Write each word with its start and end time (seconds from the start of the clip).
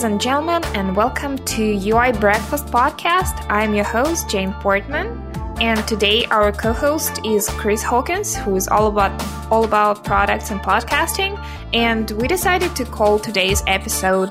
Ladies 0.00 0.12
and 0.12 0.20
gentlemen, 0.22 0.64
and 0.74 0.96
welcome 0.96 1.36
to 1.36 1.62
UI 1.62 2.12
Breakfast 2.12 2.68
Podcast. 2.68 3.44
I'm 3.50 3.74
your 3.74 3.84
host, 3.84 4.30
Jane 4.30 4.54
Portman, 4.54 5.08
and 5.60 5.86
today 5.86 6.24
our 6.30 6.52
co-host 6.52 7.20
is 7.22 7.50
Chris 7.50 7.82
Hawkins, 7.82 8.34
who 8.34 8.56
is 8.56 8.66
all 8.66 8.86
about 8.86 9.12
all 9.50 9.66
about 9.66 10.02
products 10.02 10.50
and 10.50 10.58
podcasting. 10.58 11.38
And 11.74 12.10
we 12.12 12.26
decided 12.28 12.74
to 12.76 12.86
call 12.86 13.18
today's 13.18 13.62
episode 13.66 14.30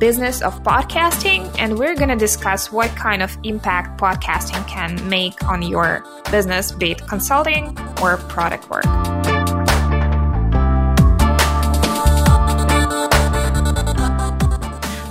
"Business 0.00 0.42
of 0.42 0.60
Podcasting," 0.64 1.54
and 1.56 1.78
we're 1.78 1.94
going 1.94 2.08
to 2.08 2.16
discuss 2.16 2.72
what 2.72 2.90
kind 2.96 3.22
of 3.22 3.38
impact 3.44 4.00
podcasting 4.00 4.66
can 4.66 5.08
make 5.08 5.40
on 5.44 5.62
your 5.62 6.04
business, 6.32 6.72
be 6.72 6.90
it 6.90 7.06
consulting 7.06 7.78
or 8.02 8.16
product 8.16 8.68
work. 8.70 9.25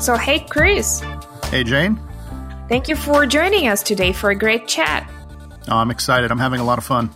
So, 0.05 0.15
hey, 0.15 0.41
Chris. 0.41 1.01
Hey, 1.45 1.63
Jane. 1.63 1.99
Thank 2.69 2.87
you 2.87 2.95
for 2.95 3.25
joining 3.25 3.67
us 3.69 3.81
today 3.81 4.13
for 4.13 4.29
a 4.29 4.35
great 4.35 4.67
chat. 4.67 5.09
Oh, 5.67 5.77
I'm 5.77 5.89
excited. 5.89 6.29
I'm 6.29 6.37
having 6.37 6.59
a 6.59 6.63
lot 6.63 6.77
of 6.77 6.83
fun. 6.83 7.09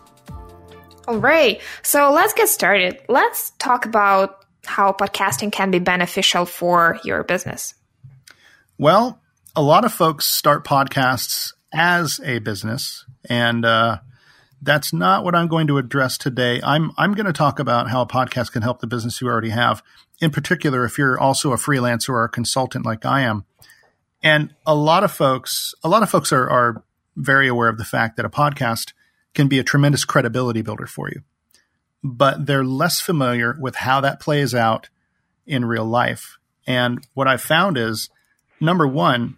All 1.08 1.20
right. 1.20 1.62
So, 1.84 2.12
let's 2.12 2.34
get 2.34 2.50
started. 2.50 3.00
Let's 3.08 3.52
talk 3.60 3.86
about 3.86 4.44
how 4.66 4.92
podcasting 4.94 5.52
can 5.52 5.70
be 5.70 5.78
beneficial 5.78 6.48
for 6.48 7.00
your 7.04 7.24
business. 7.24 7.76
Well, 8.80 9.22
a 9.56 9.62
lot 9.62 9.86
of 9.86 9.94
folks 9.94 10.26
start 10.26 10.66
podcasts 10.66 11.54
as 11.72 12.20
a 12.24 12.40
business, 12.40 13.06
and 13.30 13.66
uh, 13.66 14.00
that's 14.64 14.94
not 14.94 15.24
what 15.24 15.36
I'm 15.36 15.48
going 15.48 15.68
to 15.68 15.78
address 15.78 16.18
today. 16.18 16.60
I'm 16.64 16.92
I'm 16.98 17.14
going 17.14 17.28
to 17.28 17.34
talk 17.34 17.60
about 17.60 17.88
how 17.88 18.02
a 18.02 18.08
podcast 18.08 18.52
can 18.52 18.64
help 18.64 18.80
the 18.80 18.88
business 18.88 19.22
you 19.22 19.28
already 19.28 19.50
have 19.50 19.84
in 20.22 20.32
particular, 20.32 20.86
if 20.86 20.98
you're 20.98 21.20
also 21.20 21.52
a 21.52 21.58
freelancer 21.58 22.10
or 22.10 22.24
a 22.24 22.30
consultant 22.30 22.86
like 22.86 23.06
I 23.06 23.22
am. 23.22 23.46
And 24.22 24.54
a 24.66 24.76
lot 24.76 25.04
of 25.04 25.12
folks, 25.12 25.74
a 25.84 25.90
lot 25.90 26.04
of 26.04 26.10
folks 26.10 26.34
are, 26.34 26.50
are 26.50 26.84
very 27.16 27.48
aware 27.48 27.70
of 27.70 27.78
the 27.78 27.86
fact 27.86 28.18
that 28.18 28.26
a 28.26 28.30
podcast 28.30 28.94
can 29.34 29.48
be 29.48 29.60
a 29.60 29.64
tremendous 29.64 30.06
credibility 30.06 30.62
builder 30.62 30.88
for 30.88 31.10
you, 31.10 31.22
but 32.04 32.46
they're 32.46 32.66
less 32.66 33.00
familiar 33.00 33.58
with 33.60 33.76
how 33.76 34.02
that 34.02 34.20
plays 34.20 34.54
out 34.54 34.90
in 35.46 35.66
real 35.66 35.86
life. 35.86 36.38
And 36.68 37.06
what 37.14 37.28
I've 37.28 37.42
found 37.42 37.78
is 37.78 38.10
number 38.60 38.88
one, 38.88 39.38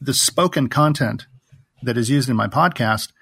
the 0.00 0.14
spoken 0.14 0.68
content 0.68 1.26
that 1.82 1.98
is 1.98 2.10
used 2.10 2.28
in 2.28 2.36
my 2.36 2.48
podcast, 2.48 3.12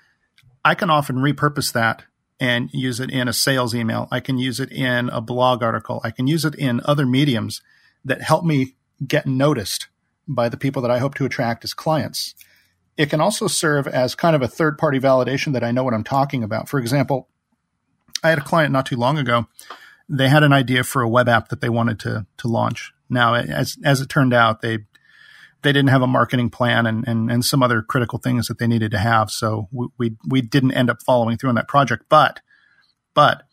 I 0.64 0.74
can 0.74 0.90
often 0.90 1.16
repurpose 1.16 1.72
that 1.72 2.04
and 2.42 2.70
use 2.72 2.98
it 2.98 3.08
in 3.08 3.28
a 3.28 3.32
sales 3.32 3.72
email. 3.72 4.08
I 4.10 4.18
can 4.18 4.36
use 4.36 4.58
it 4.58 4.72
in 4.72 5.08
a 5.10 5.20
blog 5.20 5.62
article. 5.62 6.00
I 6.02 6.10
can 6.10 6.26
use 6.26 6.44
it 6.44 6.56
in 6.56 6.80
other 6.84 7.06
mediums 7.06 7.62
that 8.04 8.20
help 8.20 8.44
me 8.44 8.74
get 9.06 9.28
noticed 9.28 9.86
by 10.26 10.48
the 10.48 10.56
people 10.56 10.82
that 10.82 10.90
I 10.90 10.98
hope 10.98 11.14
to 11.14 11.24
attract 11.24 11.62
as 11.62 11.72
clients. 11.72 12.34
It 12.96 13.10
can 13.10 13.20
also 13.20 13.46
serve 13.46 13.86
as 13.86 14.16
kind 14.16 14.34
of 14.34 14.42
a 14.42 14.48
third 14.48 14.76
party 14.76 14.98
validation 14.98 15.52
that 15.52 15.62
I 15.62 15.70
know 15.70 15.84
what 15.84 15.94
I'm 15.94 16.02
talking 16.02 16.42
about. 16.42 16.68
For 16.68 16.80
example, 16.80 17.28
I 18.24 18.30
had 18.30 18.38
a 18.38 18.44
client 18.44 18.72
not 18.72 18.86
too 18.86 18.96
long 18.96 19.18
ago. 19.18 19.46
They 20.08 20.28
had 20.28 20.42
an 20.42 20.52
idea 20.52 20.82
for 20.82 21.00
a 21.00 21.08
web 21.08 21.28
app 21.28 21.48
that 21.50 21.60
they 21.60 21.68
wanted 21.68 22.00
to 22.00 22.26
to 22.38 22.48
launch. 22.48 22.92
Now, 23.08 23.34
as 23.34 23.78
as 23.84 24.00
it 24.00 24.08
turned 24.08 24.34
out, 24.34 24.62
they 24.62 24.78
they 25.62 25.72
didn't 25.72 25.90
have 25.90 26.02
a 26.02 26.06
marketing 26.06 26.50
plan 26.50 26.86
and, 26.86 27.06
and, 27.06 27.30
and 27.30 27.44
some 27.44 27.62
other 27.62 27.82
critical 27.82 28.18
things 28.18 28.48
that 28.48 28.58
they 28.58 28.66
needed 28.66 28.90
to 28.90 28.98
have. 28.98 29.30
So 29.30 29.68
we, 29.70 29.86
we, 29.98 30.16
we 30.26 30.40
didn't 30.40 30.72
end 30.72 30.90
up 30.90 31.02
following 31.02 31.36
through 31.36 31.50
on 31.50 31.54
that 31.54 31.68
project. 31.68 32.04
But, 32.08 32.40
but 33.14 33.44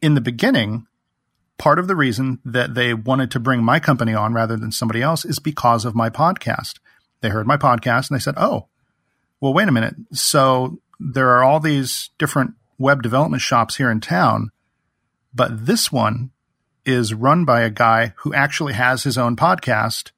in 0.00 0.14
the 0.14 0.20
beginning, 0.20 0.86
part 1.58 1.78
of 1.78 1.86
the 1.86 1.96
reason 1.96 2.40
that 2.44 2.74
they 2.74 2.92
wanted 2.94 3.30
to 3.30 3.40
bring 3.40 3.62
my 3.62 3.78
company 3.78 4.14
on 4.14 4.34
rather 4.34 4.56
than 4.56 4.72
somebody 4.72 5.00
else 5.00 5.24
is 5.24 5.38
because 5.38 5.84
of 5.84 5.94
my 5.94 6.10
podcast. 6.10 6.80
They 7.20 7.28
heard 7.28 7.46
my 7.46 7.56
podcast 7.56 8.10
and 8.10 8.18
they 8.18 8.22
said, 8.22 8.34
Oh, 8.36 8.66
well, 9.40 9.54
wait 9.54 9.68
a 9.68 9.72
minute. 9.72 9.94
So 10.12 10.80
there 10.98 11.30
are 11.30 11.44
all 11.44 11.60
these 11.60 12.10
different 12.18 12.54
web 12.78 13.02
development 13.02 13.42
shops 13.42 13.76
here 13.76 13.90
in 13.90 14.00
town, 14.00 14.50
but 15.32 15.66
this 15.66 15.92
one 15.92 16.30
is 16.84 17.14
run 17.14 17.44
by 17.44 17.60
a 17.60 17.70
guy 17.70 18.12
who 18.18 18.34
actually 18.34 18.72
has 18.72 19.04
his 19.04 19.16
own 19.16 19.36
podcast 19.36 20.10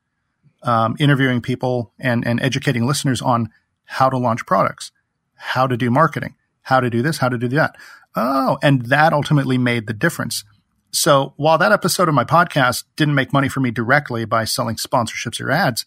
um, 0.64 0.96
interviewing 0.98 1.40
people 1.40 1.92
and, 1.98 2.26
and 2.26 2.40
educating 2.42 2.86
listeners 2.86 3.22
on 3.22 3.50
how 3.84 4.08
to 4.08 4.18
launch 4.18 4.46
products, 4.46 4.90
how 5.34 5.66
to 5.66 5.76
do 5.76 5.90
marketing, 5.90 6.34
how 6.62 6.80
to 6.80 6.90
do 6.90 7.02
this, 7.02 7.18
how 7.18 7.28
to 7.28 7.38
do 7.38 7.48
that. 7.48 7.76
Oh, 8.16 8.58
and 8.62 8.86
that 8.86 9.12
ultimately 9.12 9.58
made 9.58 9.86
the 9.86 9.92
difference. 9.92 10.44
So 10.90 11.34
while 11.36 11.58
that 11.58 11.72
episode 11.72 12.08
of 12.08 12.14
my 12.14 12.24
podcast 12.24 12.84
didn't 12.96 13.16
make 13.16 13.32
money 13.32 13.48
for 13.48 13.60
me 13.60 13.70
directly 13.70 14.24
by 14.24 14.44
selling 14.44 14.76
sponsorships 14.76 15.40
or 15.40 15.50
ads, 15.50 15.84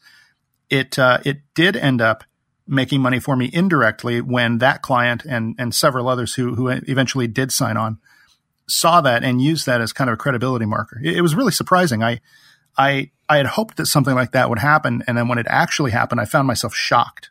it 0.69 0.99
uh, 0.99 1.19
it 1.25 1.37
did 1.55 1.77
end 1.77 2.01
up 2.01 2.25
making 2.67 2.99
money 2.99 3.19
for 3.19 3.37
me 3.37 3.49
indirectly 3.53 4.19
when 4.19 4.57
that 4.57 4.81
client 4.81 5.23
and 5.23 5.55
and 5.57 5.73
several 5.73 6.09
others 6.09 6.35
who 6.35 6.55
who 6.55 6.67
eventually 6.67 7.27
did 7.27 7.53
sign 7.53 7.77
on 7.77 7.99
saw 8.67 8.99
that 8.99 9.23
and 9.23 9.41
used 9.41 9.65
that 9.65 9.79
as 9.79 9.93
kind 9.93 10.09
of 10.09 10.15
a 10.15 10.17
credibility 10.17 10.65
marker. 10.65 10.99
It, 11.01 11.17
it 11.17 11.21
was 11.21 11.35
really 11.35 11.53
surprising. 11.53 12.03
I 12.03 12.19
I 12.77 13.11
I 13.29 13.37
had 13.37 13.45
hoped 13.45 13.77
that 13.77 13.87
something 13.87 14.15
like 14.15 14.31
that 14.31 14.49
would 14.49 14.59
happen, 14.59 15.03
and 15.07 15.17
then 15.17 15.27
when 15.27 15.37
it 15.37 15.47
actually 15.49 15.91
happened, 15.91 16.21
I 16.21 16.25
found 16.25 16.47
myself 16.47 16.73
shocked. 16.73 17.29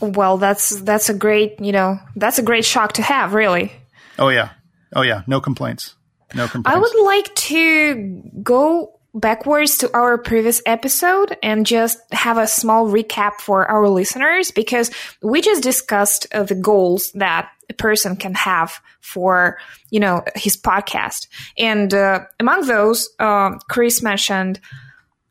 Well, 0.00 0.36
that's 0.36 0.80
that's 0.80 1.08
a 1.08 1.14
great 1.14 1.60
you 1.60 1.72
know 1.72 1.98
that's 2.14 2.38
a 2.38 2.42
great 2.42 2.64
shock 2.64 2.92
to 2.94 3.02
have, 3.02 3.34
really. 3.34 3.72
Oh 4.18 4.28
yeah, 4.28 4.50
oh 4.94 5.02
yeah, 5.02 5.22
no 5.26 5.40
complaints, 5.40 5.94
no 6.34 6.48
complaints. 6.48 6.76
I 6.76 6.78
would 6.78 7.04
like 7.04 7.34
to 7.34 8.22
go 8.42 8.96
backwards 9.16 9.78
to 9.78 9.92
our 9.96 10.18
previous 10.18 10.60
episode 10.66 11.36
and 11.42 11.64
just 11.64 11.98
have 12.12 12.36
a 12.36 12.46
small 12.46 12.86
recap 12.86 13.40
for 13.40 13.66
our 13.66 13.88
listeners 13.88 14.50
because 14.50 14.90
we 15.22 15.40
just 15.40 15.62
discussed 15.62 16.26
uh, 16.34 16.42
the 16.42 16.54
goals 16.54 17.10
that 17.12 17.50
a 17.68 17.74
person 17.74 18.16
can 18.16 18.34
have 18.34 18.80
for 19.00 19.58
you 19.90 20.00
know 20.00 20.22
his 20.34 20.56
podcast. 20.56 21.26
And 21.58 21.92
uh, 21.92 22.24
among 22.40 22.66
those 22.66 23.08
uh, 23.18 23.58
chris 23.68 24.02
mentioned 24.02 24.60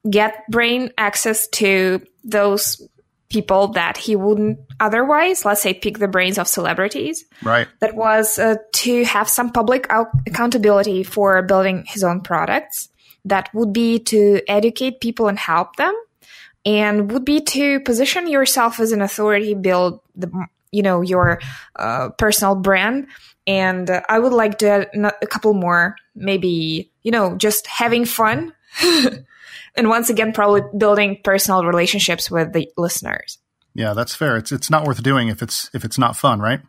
get 0.09 0.43
brain 0.49 0.91
access 0.97 1.47
to 1.47 2.01
those 2.23 2.81
people 3.29 3.69
that 3.69 3.97
he 3.97 4.15
wouldn't 4.15 4.59
otherwise 4.79 5.43
let's 5.45 5.61
say 5.61 5.73
pick 5.73 5.97
the 5.97 6.07
brains 6.07 6.37
of 6.37 6.47
celebrities. 6.47 7.25
Right. 7.43 7.67
That 7.79 7.95
was 7.95 8.37
uh, 8.37 8.55
to 8.73 9.03
have 9.05 9.27
some 9.29 9.51
public 9.51 9.87
accountability 10.27 11.03
for 11.03 11.41
building 11.41 11.85
his 11.87 12.03
own 12.03 12.21
products. 12.21 12.89
That 13.25 13.49
would 13.53 13.73
be 13.73 13.99
to 13.99 14.41
educate 14.47 15.01
people 15.01 15.27
and 15.27 15.39
help 15.39 15.75
them. 15.77 15.93
And 16.67 17.11
would 17.11 17.25
be 17.25 17.41
to 17.41 17.79
position 17.81 18.27
yourself 18.27 18.79
as 18.79 18.91
an 18.91 19.01
authority 19.01 19.53
build 19.53 19.99
the 20.15 20.31
you 20.71 20.81
know 20.81 21.01
your 21.01 21.39
uh, 21.77 22.09
personal 22.17 22.55
brand. 22.55 23.07
And 23.47 23.91
uh, 23.91 24.01
i 24.09 24.17
would 24.17 24.33
like 24.33 24.57
to 24.59 24.67
add 24.67 24.89
a 25.21 25.27
couple 25.27 25.53
more 25.53 25.95
maybe 26.15 26.91
you 27.03 27.11
know 27.11 27.35
just 27.37 27.67
having 27.67 28.05
fun. 28.05 28.53
And 29.75 29.89
once 29.89 30.09
again 30.09 30.31
probably 30.31 30.61
building 30.77 31.19
personal 31.23 31.65
relationships 31.65 32.31
with 32.31 32.53
the 32.53 32.69
listeners. 32.77 33.37
Yeah 33.73 33.93
that's 33.93 34.15
fair. 34.15 34.37
It's 34.37 34.51
it's 34.51 34.69
not 34.69 34.85
worth 34.85 35.03
doing 35.03 35.27
if 35.27 35.41
it's 35.41 35.69
if 35.73 35.83
it's 35.83 35.97
not 35.97 36.15
fun 36.15 36.39
right? 36.39 36.61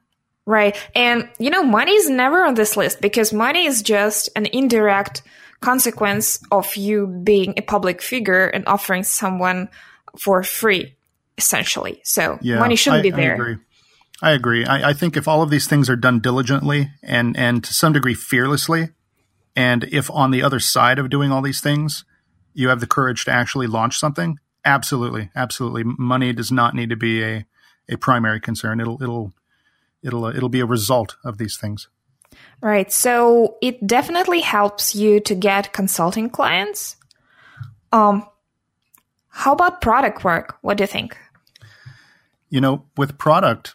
Right. 0.45 0.77
And 0.95 1.29
you 1.39 1.51
know 1.51 1.63
money 1.63 1.93
is 1.93 2.11
never 2.11 2.45
on 2.45 2.55
this 2.55 2.77
list 2.77 3.01
because 3.01 3.33
money 3.33 3.67
is 3.67 3.83
just 3.83 4.29
an 4.37 4.47
indirect 4.47 5.23
consequence 5.61 6.43
of 6.51 6.75
you 6.77 7.07
being 7.07 7.55
a 7.57 7.63
public 7.63 8.03
figure 8.03 8.47
and 8.49 8.67
offering 8.67 9.05
someone 9.05 9.69
for 10.19 10.43
free 10.43 10.97
essentially. 11.39 12.01
So 12.03 12.39
yeah, 12.43 12.59
money 12.59 12.77
shouldn't 12.77 13.01
I, 13.01 13.03
be 13.03 13.11
there 13.11 13.61
I 14.23 14.33
agree. 14.33 14.65
I. 14.65 14.91
I, 14.91 14.93
think 14.93 15.17
if 15.17 15.29
all 15.29 15.43
of 15.43 15.51
these 15.51 15.67
things 15.67 15.91
are 15.91 15.97
done 15.97 16.21
diligently 16.21 16.91
and 17.03 17.37
and 17.37 17.63
to 17.63 17.75
some 17.75 17.93
degree 17.93 18.15
fearlessly, 18.15 18.91
and 19.55 19.85
if 19.85 20.11
on 20.11 20.31
the 20.31 20.43
other 20.43 20.61
side 20.61 20.99
of 20.99 21.11
doing 21.11 21.31
all 21.31 21.43
these 21.43 21.61
things, 21.61 22.05
you 22.55 22.69
have 22.69 22.81
the 22.81 22.87
courage 22.87 23.27
to 23.27 23.31
actually 23.31 23.67
launch 23.67 23.99
something, 23.99 24.39
absolutely, 24.65 25.31
absolutely, 25.35 25.85
money 25.85 26.33
does 26.33 26.51
not 26.51 26.75
need 26.75 26.91
to 26.91 26.97
be 26.97 27.23
a 27.23 27.47
a 27.89 27.97
primary 27.97 28.41
concern. 28.41 28.81
It'll 28.81 29.03
it'll 29.03 29.33
it'll 30.03 30.25
uh, 30.25 30.31
it'll 30.31 30.49
be 30.49 30.61
a 30.61 30.67
result 30.67 31.17
of 31.25 31.39
these 31.39 31.57
things. 31.57 31.89
Right. 32.61 32.91
So 32.93 33.57
it 33.63 33.87
definitely 33.87 34.41
helps 34.41 34.95
you 34.95 35.21
to 35.21 35.35
get 35.35 35.73
consulting 35.73 36.31
clients. 36.31 36.97
Um, 37.93 38.27
how 39.29 39.53
about 39.53 39.81
product 39.81 40.25
work? 40.25 40.57
What 40.63 40.77
do 40.79 40.83
you 40.83 40.89
think? 40.89 41.17
You 42.49 42.61
know, 42.61 42.85
with 42.97 43.19
product, 43.19 43.75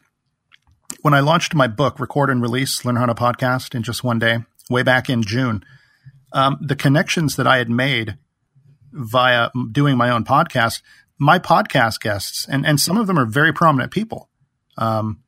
when 1.01 1.13
I 1.13 1.19
launched 1.19 1.55
my 1.55 1.67
book, 1.67 1.99
Record 1.99 2.29
and 2.29 2.41
Release, 2.41 2.85
Learn 2.85 2.95
How 2.95 3.07
to 3.07 3.15
Podcast 3.15 3.73
in 3.73 3.83
just 3.83 4.03
one 4.03 4.19
day, 4.19 4.39
way 4.69 4.83
back 4.83 5.09
in 5.09 5.23
June, 5.23 5.63
um, 6.33 6.57
the 6.61 6.75
connections 6.75 7.35
that 7.35 7.47
I 7.47 7.57
had 7.57 7.69
made 7.69 8.17
via 8.91 9.49
doing 9.71 9.97
my 9.97 10.09
own 10.09 10.23
podcast, 10.23 10.81
my 11.17 11.39
podcast 11.39 11.99
guests, 12.01 12.47
and, 12.47 12.65
and 12.65 12.79
some 12.79 12.97
of 12.97 13.07
them 13.07 13.17
are 13.17 13.25
very 13.25 13.53
prominent 13.53 13.91
people. 13.91 14.29
Um, 14.77 15.23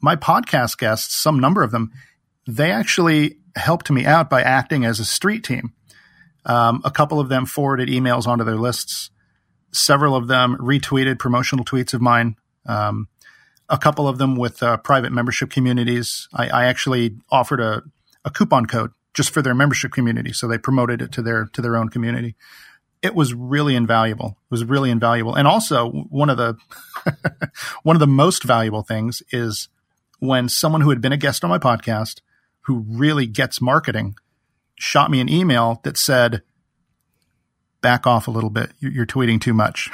my 0.00 0.16
podcast 0.16 0.78
guests, 0.78 1.14
some 1.14 1.38
number 1.38 1.62
of 1.62 1.70
them, 1.70 1.92
they 2.46 2.70
actually 2.70 3.36
helped 3.54 3.90
me 3.90 4.06
out 4.06 4.30
by 4.30 4.42
acting 4.42 4.84
as 4.84 5.00
a 5.00 5.04
street 5.04 5.44
team. 5.44 5.72
Um, 6.46 6.80
a 6.84 6.90
couple 6.90 7.20
of 7.20 7.28
them 7.28 7.44
forwarded 7.44 7.88
emails 7.88 8.26
onto 8.26 8.44
their 8.44 8.56
lists. 8.56 9.10
Several 9.72 10.16
of 10.16 10.28
them 10.28 10.56
retweeted 10.58 11.18
promotional 11.18 11.64
tweets 11.64 11.92
of 11.92 12.00
mine. 12.00 12.36
Um, 12.64 13.08
a 13.68 13.78
couple 13.78 14.08
of 14.08 14.18
them 14.18 14.36
with 14.36 14.62
uh, 14.62 14.76
private 14.78 15.12
membership 15.12 15.50
communities. 15.50 16.28
I, 16.32 16.48
I 16.48 16.64
actually 16.64 17.16
offered 17.30 17.60
a, 17.60 17.82
a 18.24 18.30
coupon 18.30 18.66
code 18.66 18.92
just 19.14 19.30
for 19.30 19.42
their 19.42 19.54
membership 19.54 19.92
community, 19.92 20.32
so 20.32 20.46
they 20.46 20.58
promoted 20.58 21.02
it 21.02 21.12
to 21.12 21.22
their 21.22 21.46
to 21.52 21.62
their 21.62 21.76
own 21.76 21.88
community. 21.88 22.36
It 23.02 23.14
was 23.14 23.32
really 23.34 23.76
invaluable. 23.76 24.36
It 24.44 24.50
was 24.50 24.64
really 24.64 24.90
invaluable, 24.90 25.34
and 25.34 25.46
also 25.46 25.90
one 25.90 26.30
of 26.30 26.36
the 26.36 26.56
one 27.82 27.96
of 27.96 28.00
the 28.00 28.06
most 28.06 28.44
valuable 28.44 28.82
things 28.82 29.22
is 29.30 29.68
when 30.20 30.48
someone 30.48 30.80
who 30.80 30.90
had 30.90 31.00
been 31.00 31.12
a 31.12 31.16
guest 31.16 31.44
on 31.44 31.50
my 31.50 31.58
podcast, 31.58 32.20
who 32.62 32.84
really 32.88 33.26
gets 33.26 33.60
marketing, 33.60 34.16
shot 34.76 35.10
me 35.10 35.20
an 35.20 35.28
email 35.28 35.80
that 35.84 35.96
said, 35.96 36.42
"Back 37.82 38.06
off 38.06 38.28
a 38.28 38.30
little 38.30 38.50
bit. 38.50 38.70
You're 38.78 39.06
tweeting 39.06 39.40
too 39.40 39.54
much." 39.54 39.90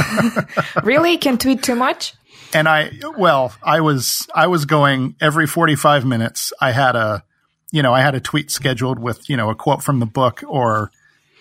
really, 0.82 1.18
can 1.18 1.38
tweet 1.38 1.62
too 1.62 1.74
much? 1.74 2.14
And 2.52 2.68
I, 2.68 2.92
well, 3.16 3.54
I 3.62 3.80
was, 3.80 4.26
I 4.34 4.46
was 4.46 4.64
going 4.64 5.16
every 5.20 5.46
45 5.46 6.04
minutes. 6.04 6.52
I 6.60 6.72
had 6.72 6.96
a, 6.96 7.24
you 7.70 7.82
know, 7.82 7.94
I 7.94 8.00
had 8.00 8.14
a 8.14 8.20
tweet 8.20 8.50
scheduled 8.50 8.98
with, 8.98 9.28
you 9.28 9.36
know, 9.36 9.50
a 9.50 9.54
quote 9.54 9.82
from 9.82 10.00
the 10.00 10.06
book 10.06 10.42
or 10.46 10.90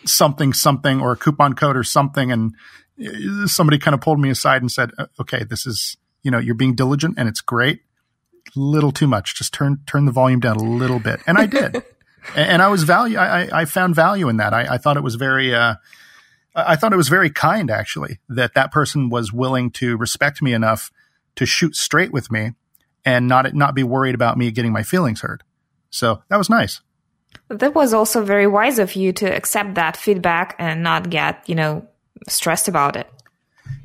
something, 0.06 0.54
something, 0.54 1.02
or 1.02 1.12
a 1.12 1.18
coupon 1.18 1.54
code 1.54 1.76
or 1.76 1.84
something. 1.84 2.32
And 2.32 2.56
uh, 3.00 3.48
somebody 3.48 3.78
kind 3.78 3.94
of 3.94 4.02
pulled 4.02 4.20
me 4.20 4.30
aside 4.30 4.62
and 4.62 4.72
said, 4.72 4.92
okay, 5.20 5.44
this 5.44 5.66
is, 5.66 5.98
you 6.24 6.32
know, 6.32 6.40
you're 6.40 6.56
being 6.56 6.76
diligent 6.76 7.16
and 7.18 7.28
it's 7.28 7.42
great. 7.42 7.82
Little 8.56 8.92
too 8.92 9.08
much. 9.08 9.36
Just 9.36 9.54
turn, 9.54 9.80
turn 9.86 10.06
the 10.06 10.12
volume 10.12 10.40
down 10.40 10.58
a 10.58 10.64
little 10.64 11.00
bit. 11.00 11.20
And 11.28 11.38
I 11.38 11.46
did. 11.46 11.84
and 12.36 12.62
I 12.62 12.70
was 12.70 12.84
value, 12.84 13.18
I, 13.18 13.62
I 13.62 13.66
found 13.66 13.96
value 13.96 14.30
in 14.30 14.38
that. 14.38 14.54
I, 14.54 14.76
I 14.76 14.78
thought 14.78 14.98
it 14.98 15.04
was 15.04 15.16
very, 15.16 15.54
uh, 15.54 15.76
I 16.56 16.76
thought 16.76 16.94
it 16.94 16.98
was 16.98 17.10
very 17.10 17.30
kind 17.30 17.72
actually 17.72 18.20
that 18.30 18.54
that 18.56 18.72
person 18.72 19.10
was 19.10 19.32
willing 19.32 19.72
to 19.72 19.98
respect 19.98 20.42
me 20.42 20.54
enough 20.54 20.92
to 21.36 21.46
shoot 21.46 21.76
straight 21.76 22.12
with 22.12 22.32
me 22.32 22.52
and 23.06 23.28
not 23.28 23.54
not 23.54 23.76
be 23.76 23.84
worried 23.84 24.16
about 24.16 24.38
me 24.38 24.52
getting 24.52 24.72
my 24.72 24.84
feelings 24.84 25.22
hurt. 25.22 25.44
So 25.90 26.24
that 26.30 26.38
was 26.38 26.50
nice. 26.50 26.82
That 27.50 27.76
was 27.76 27.94
also 27.94 28.24
very 28.24 28.48
wise 28.48 28.80
of 28.80 28.96
you 28.96 29.14
to 29.14 29.26
accept 29.26 29.76
that 29.76 29.98
feedback 29.98 30.56
and 30.60 30.84
not 30.84 31.10
get, 31.10 31.48
you 31.48 31.56
know, 31.56 31.88
stressed 32.28 32.68
about 32.68 32.96
it. 32.96 33.08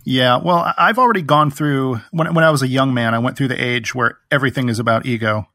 Yeah, 0.04 0.36
well, 0.36 0.72
I've 0.78 0.98
already 0.98 1.22
gone 1.22 1.50
through 1.50 2.00
when 2.12 2.32
when 2.32 2.44
I 2.44 2.50
was 2.50 2.62
a 2.62 2.68
young 2.68 2.94
man, 2.94 3.14
I 3.14 3.18
went 3.18 3.36
through 3.36 3.48
the 3.48 3.62
age 3.62 3.94
where 3.94 4.18
everything 4.30 4.68
is 4.68 4.78
about 4.78 5.06
ego. 5.06 5.48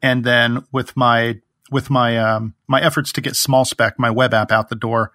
And 0.00 0.22
then 0.22 0.64
with 0.70 0.96
my 0.96 1.40
with 1.70 1.90
my 1.90 2.18
um, 2.18 2.54
my 2.68 2.80
efforts 2.80 3.12
to 3.12 3.20
get 3.20 3.36
small 3.36 3.64
spec, 3.64 3.98
my 3.98 4.10
web 4.10 4.32
app 4.32 4.52
out 4.52 4.68
the 4.68 4.76
door, 4.76 5.12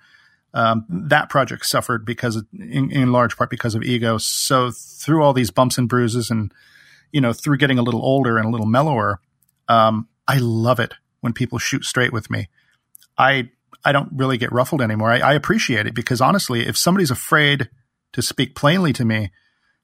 um, 0.53 0.85
that 0.89 1.29
project 1.29 1.65
suffered 1.65 2.05
because 2.05 2.35
of, 2.35 2.47
in, 2.53 2.91
in, 2.91 3.11
large 3.11 3.37
part 3.37 3.49
because 3.49 3.75
of 3.75 3.83
ego. 3.83 4.17
So 4.17 4.71
through 4.71 5.23
all 5.23 5.33
these 5.33 5.51
bumps 5.51 5.77
and 5.77 5.87
bruises 5.87 6.31
and, 6.31 6.51
you 7.11 7.21
know, 7.21 7.33
through 7.33 7.57
getting 7.57 7.77
a 7.77 7.83
little 7.83 8.01
older 8.01 8.37
and 8.37 8.47
a 8.47 8.49
little 8.49 8.65
mellower, 8.65 9.19
um, 9.67 10.07
I 10.27 10.37
love 10.39 10.79
it 10.79 10.95
when 11.21 11.33
people 11.33 11.59
shoot 11.59 11.85
straight 11.85 12.11
with 12.11 12.31
me. 12.31 12.49
I, 13.17 13.49
I 13.85 13.91
don't 13.91 14.09
really 14.13 14.37
get 14.37 14.51
ruffled 14.51 14.81
anymore. 14.81 15.11
I, 15.11 15.19
I 15.19 15.33
appreciate 15.33 15.85
it 15.85 15.93
because 15.93 16.19
honestly, 16.19 16.65
if 16.65 16.77
somebody's 16.77 17.11
afraid 17.11 17.69
to 18.13 18.21
speak 18.21 18.55
plainly 18.55 18.91
to 18.93 19.05
me, 19.05 19.31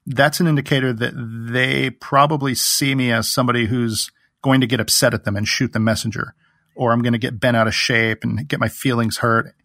that's 0.08 0.40
an 0.40 0.48
indicator 0.48 0.94
that 0.94 1.14
they 1.16 1.90
probably 1.90 2.56
see 2.56 2.96
me 2.96 3.12
as 3.12 3.32
somebody 3.32 3.66
who's 3.66 4.12
going 4.42 4.62
to 4.62 4.68
get 4.68 4.80
upset 4.80 5.14
at 5.14 5.26
them 5.26 5.36
and 5.36 5.48
shoot 5.48 5.74
the 5.74 5.80
messenger, 5.80 6.36
or 6.76 6.92
I'm 6.92 7.02
going 7.02 7.14
to 7.14 7.20
get 7.20 7.40
bent 7.40 7.58
out 7.58 7.68
of 7.68 7.74
shape 7.74 8.24
and 8.24 8.48
get 8.48 8.60
my 8.60 8.68
feelings 8.68 9.18
hurt 9.18 9.56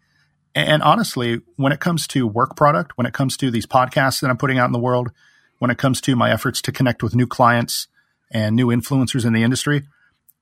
and 0.55 0.81
honestly, 0.83 1.41
when 1.55 1.71
it 1.71 1.79
comes 1.79 2.07
to 2.07 2.27
work 2.27 2.55
product, 2.55 2.97
when 2.97 3.07
it 3.07 3.13
comes 3.13 3.37
to 3.37 3.51
these 3.51 3.65
podcasts 3.65 4.21
that 4.21 4.29
I'm 4.29 4.37
putting 4.37 4.57
out 4.57 4.65
in 4.65 4.73
the 4.73 4.79
world, 4.79 5.11
when 5.59 5.71
it 5.71 5.77
comes 5.77 6.01
to 6.01 6.15
my 6.15 6.31
efforts 6.31 6.61
to 6.63 6.71
connect 6.71 7.03
with 7.03 7.15
new 7.15 7.27
clients 7.27 7.87
and 8.31 8.55
new 8.55 8.67
influencers 8.67 9.25
in 9.25 9.33
the 9.33 9.43
industry, 9.43 9.83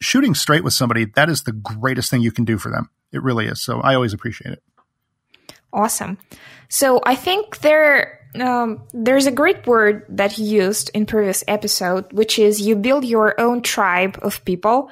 shooting 0.01 0.33
straight 0.33 0.63
with 0.63 0.73
somebody, 0.73 1.05
that 1.15 1.29
is 1.29 1.43
the 1.43 1.51
greatest 1.51 2.09
thing 2.09 2.21
you 2.21 2.31
can 2.31 2.45
do 2.45 2.57
for 2.57 2.71
them. 2.71 2.89
It 3.11 3.21
really 3.21 3.45
is. 3.45 3.61
So 3.61 3.81
I 3.81 3.95
always 3.95 4.13
appreciate 4.13 4.53
it. 4.53 4.63
Awesome. 5.71 6.17
So 6.69 7.01
I 7.05 7.15
think 7.15 7.59
there 7.59 8.19
um, 8.39 8.83
there's 8.93 9.25
a 9.25 9.31
great 9.31 9.65
word 9.65 10.05
that 10.09 10.37
you 10.37 10.45
used 10.45 10.91
in 10.93 11.05
previous 11.05 11.43
episode, 11.47 12.11
which 12.13 12.37
is 12.37 12.61
you 12.61 12.75
build 12.75 13.03
your 13.03 13.39
own 13.39 13.61
tribe 13.61 14.19
of 14.21 14.43
people. 14.45 14.91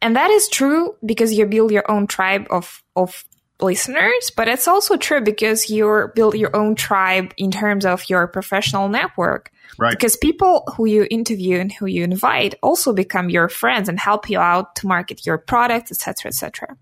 And 0.00 0.16
that 0.16 0.30
is 0.30 0.48
true 0.48 0.96
because 1.04 1.32
you 1.32 1.44
build 1.46 1.70
your 1.70 1.90
own 1.90 2.06
tribe 2.06 2.46
of, 2.50 2.82
of 2.96 3.24
listeners, 3.60 4.30
but 4.36 4.48
it's 4.48 4.68
also 4.68 4.96
true 4.96 5.20
because 5.20 5.68
you 5.68 6.10
build 6.14 6.34
your 6.34 6.54
own 6.54 6.74
tribe 6.74 7.32
in 7.36 7.50
terms 7.50 7.84
of 7.84 8.08
your 8.08 8.26
professional 8.26 8.88
network. 8.88 9.50
Right. 9.78 9.90
Because 9.90 10.16
people 10.16 10.64
who 10.76 10.86
you 10.86 11.06
interview 11.10 11.58
and 11.58 11.72
who 11.72 11.86
you 11.86 12.04
invite 12.04 12.54
also 12.62 12.92
become 12.92 13.30
your 13.30 13.48
friends 13.48 13.88
and 13.88 13.98
help 13.98 14.30
you 14.30 14.38
out 14.38 14.76
to 14.76 14.86
market 14.86 15.26
your 15.26 15.38
product, 15.38 15.90
etc., 15.90 16.28
etc. 16.28 16.76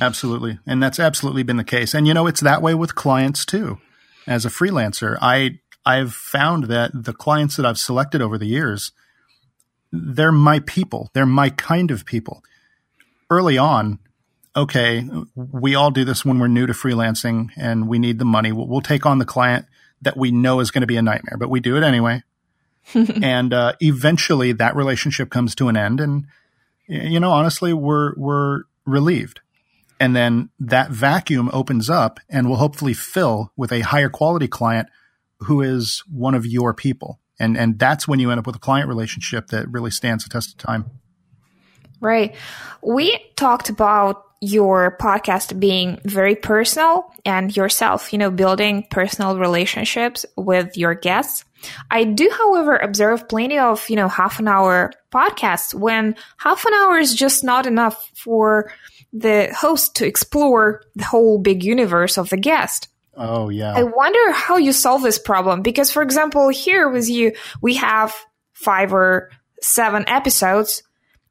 Absolutely, 0.00 0.58
and 0.66 0.82
that's 0.82 1.00
absolutely 1.00 1.42
been 1.42 1.56
the 1.56 1.64
case. 1.64 1.94
And 1.94 2.06
you 2.06 2.14
know, 2.14 2.26
it's 2.26 2.40
that 2.40 2.62
way 2.62 2.74
with 2.74 2.94
clients 2.94 3.44
too. 3.46 3.78
As 4.26 4.44
a 4.44 4.50
freelancer, 4.50 5.16
I 5.22 5.60
I've 5.86 6.12
found 6.12 6.64
that 6.64 6.90
the 6.92 7.14
clients 7.14 7.56
that 7.56 7.64
I've 7.64 7.78
selected 7.78 8.20
over 8.20 8.36
the 8.36 8.46
years, 8.46 8.92
they're 9.92 10.32
my 10.32 10.60
people. 10.60 11.10
They're 11.14 11.24
my 11.24 11.50
kind 11.50 11.90
of 11.90 12.04
people. 12.04 12.42
Early 13.30 13.56
on, 13.56 13.98
okay, 14.56 15.06
we 15.34 15.74
all 15.74 15.90
do 15.90 16.04
this 16.04 16.24
when 16.24 16.38
we're 16.38 16.48
new 16.48 16.66
to 16.66 16.72
freelancing 16.72 17.50
and 17.56 17.88
we 17.88 17.98
need 17.98 18.18
the 18.18 18.24
money. 18.24 18.52
We'll, 18.52 18.66
we'll 18.66 18.80
take 18.80 19.04
on 19.04 19.18
the 19.18 19.24
client 19.24 19.66
that 20.02 20.16
we 20.16 20.30
know 20.30 20.60
is 20.60 20.70
going 20.70 20.80
to 20.80 20.86
be 20.86 20.96
a 20.96 21.02
nightmare, 21.02 21.36
but 21.38 21.50
we 21.50 21.60
do 21.60 21.76
it 21.76 21.82
anyway. 21.82 22.22
and 22.94 23.52
uh, 23.52 23.74
eventually, 23.80 24.52
that 24.52 24.76
relationship 24.76 25.28
comes 25.28 25.54
to 25.56 25.68
an 25.68 25.76
end, 25.76 26.00
and 26.00 26.26
you 26.86 27.18
know, 27.18 27.32
honestly, 27.32 27.72
we're 27.72 28.14
we're 28.16 28.62
relieved. 28.84 29.40
And 29.98 30.14
then 30.14 30.50
that 30.60 30.90
vacuum 30.90 31.50
opens 31.52 31.90
up, 31.90 32.20
and 32.28 32.48
will 32.48 32.56
hopefully 32.56 32.94
fill 32.94 33.50
with 33.56 33.72
a 33.72 33.80
higher 33.80 34.08
quality 34.08 34.46
client 34.46 34.88
who 35.40 35.62
is 35.62 36.04
one 36.08 36.34
of 36.34 36.46
your 36.46 36.74
people. 36.74 37.18
And 37.40 37.56
and 37.56 37.78
that's 37.78 38.06
when 38.06 38.20
you 38.20 38.30
end 38.30 38.38
up 38.38 38.46
with 38.46 38.56
a 38.56 38.60
client 38.60 38.88
relationship 38.88 39.48
that 39.48 39.68
really 39.68 39.90
stands 39.90 40.22
the 40.22 40.30
test 40.30 40.50
of 40.50 40.58
time. 40.58 40.88
Right. 42.00 42.36
We 42.82 43.18
talked 43.36 43.68
about 43.68 44.25
your 44.40 44.96
podcast 45.00 45.58
being 45.58 45.98
very 46.04 46.36
personal 46.36 47.10
and 47.24 47.56
yourself, 47.56 48.12
you 48.12 48.18
know, 48.18 48.30
building 48.30 48.86
personal 48.90 49.38
relationships 49.38 50.26
with 50.36 50.76
your 50.76 50.94
guests. 50.94 51.44
I 51.90 52.04
do, 52.04 52.30
however, 52.30 52.76
observe 52.76 53.28
plenty 53.28 53.58
of, 53.58 53.88
you 53.88 53.96
know, 53.96 54.08
half 54.08 54.38
an 54.38 54.48
hour 54.48 54.92
podcasts 55.12 55.74
when 55.74 56.14
half 56.36 56.64
an 56.64 56.74
hour 56.74 56.98
is 56.98 57.14
just 57.14 57.42
not 57.44 57.66
enough 57.66 58.10
for 58.14 58.70
the 59.12 59.52
host 59.58 59.96
to 59.96 60.06
explore 60.06 60.82
the 60.94 61.04
whole 61.04 61.38
big 61.38 61.64
universe 61.64 62.18
of 62.18 62.28
the 62.28 62.36
guest. 62.36 62.88
Oh, 63.16 63.48
yeah. 63.48 63.72
I 63.74 63.82
wonder 63.82 64.32
how 64.32 64.58
you 64.58 64.72
solve 64.72 65.02
this 65.02 65.18
problem 65.18 65.62
because, 65.62 65.90
for 65.90 66.02
example, 66.02 66.50
here 66.50 66.88
with 66.88 67.08
you, 67.08 67.32
we 67.62 67.76
have 67.76 68.14
five 68.52 68.92
or 68.92 69.30
seven 69.62 70.04
episodes 70.06 70.82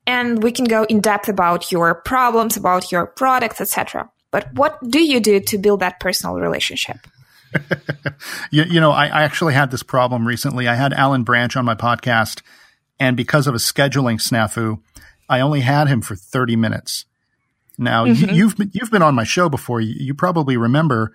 and 0.07 0.41
we 0.41 0.51
can 0.51 0.65
go 0.65 0.83
in 0.83 1.01
depth 1.01 1.29
about 1.29 1.71
your 1.71 1.95
problems, 1.95 2.57
about 2.57 2.91
your 2.91 3.05
products, 3.05 3.61
etc. 3.61 4.09
But 4.31 4.53
what 4.53 4.77
do 4.87 4.99
you 4.99 5.19
do 5.19 5.39
to 5.39 5.57
build 5.57 5.79
that 5.79 5.99
personal 5.99 6.35
relationship? 6.35 6.97
you, 8.51 8.63
you, 8.63 8.79
know, 8.79 8.91
I, 8.91 9.05
I, 9.07 9.23
actually 9.23 9.53
had 9.53 9.71
this 9.71 9.83
problem 9.83 10.27
recently. 10.27 10.67
I 10.67 10.75
had 10.75 10.91
Alan 10.91 11.23
Branch 11.23 11.55
on 11.55 11.63
my 11.63 11.75
podcast, 11.75 12.41
and 12.99 13.15
because 13.15 13.47
of 13.47 13.55
a 13.55 13.59
scheduling 13.59 14.19
snafu, 14.19 14.81
I 15.29 15.39
only 15.39 15.61
had 15.61 15.87
him 15.87 16.01
for 16.01 16.15
30 16.15 16.57
minutes. 16.57 17.05
Now, 17.77 18.05
mm-hmm. 18.05 18.33
you, 18.33 18.47
have 18.47 18.57
been, 18.57 18.71
you've 18.73 18.91
been 18.91 19.01
on 19.01 19.15
my 19.15 19.23
show 19.23 19.47
before. 19.47 19.79
You, 19.79 19.95
you 19.97 20.13
probably 20.13 20.57
remember 20.57 21.13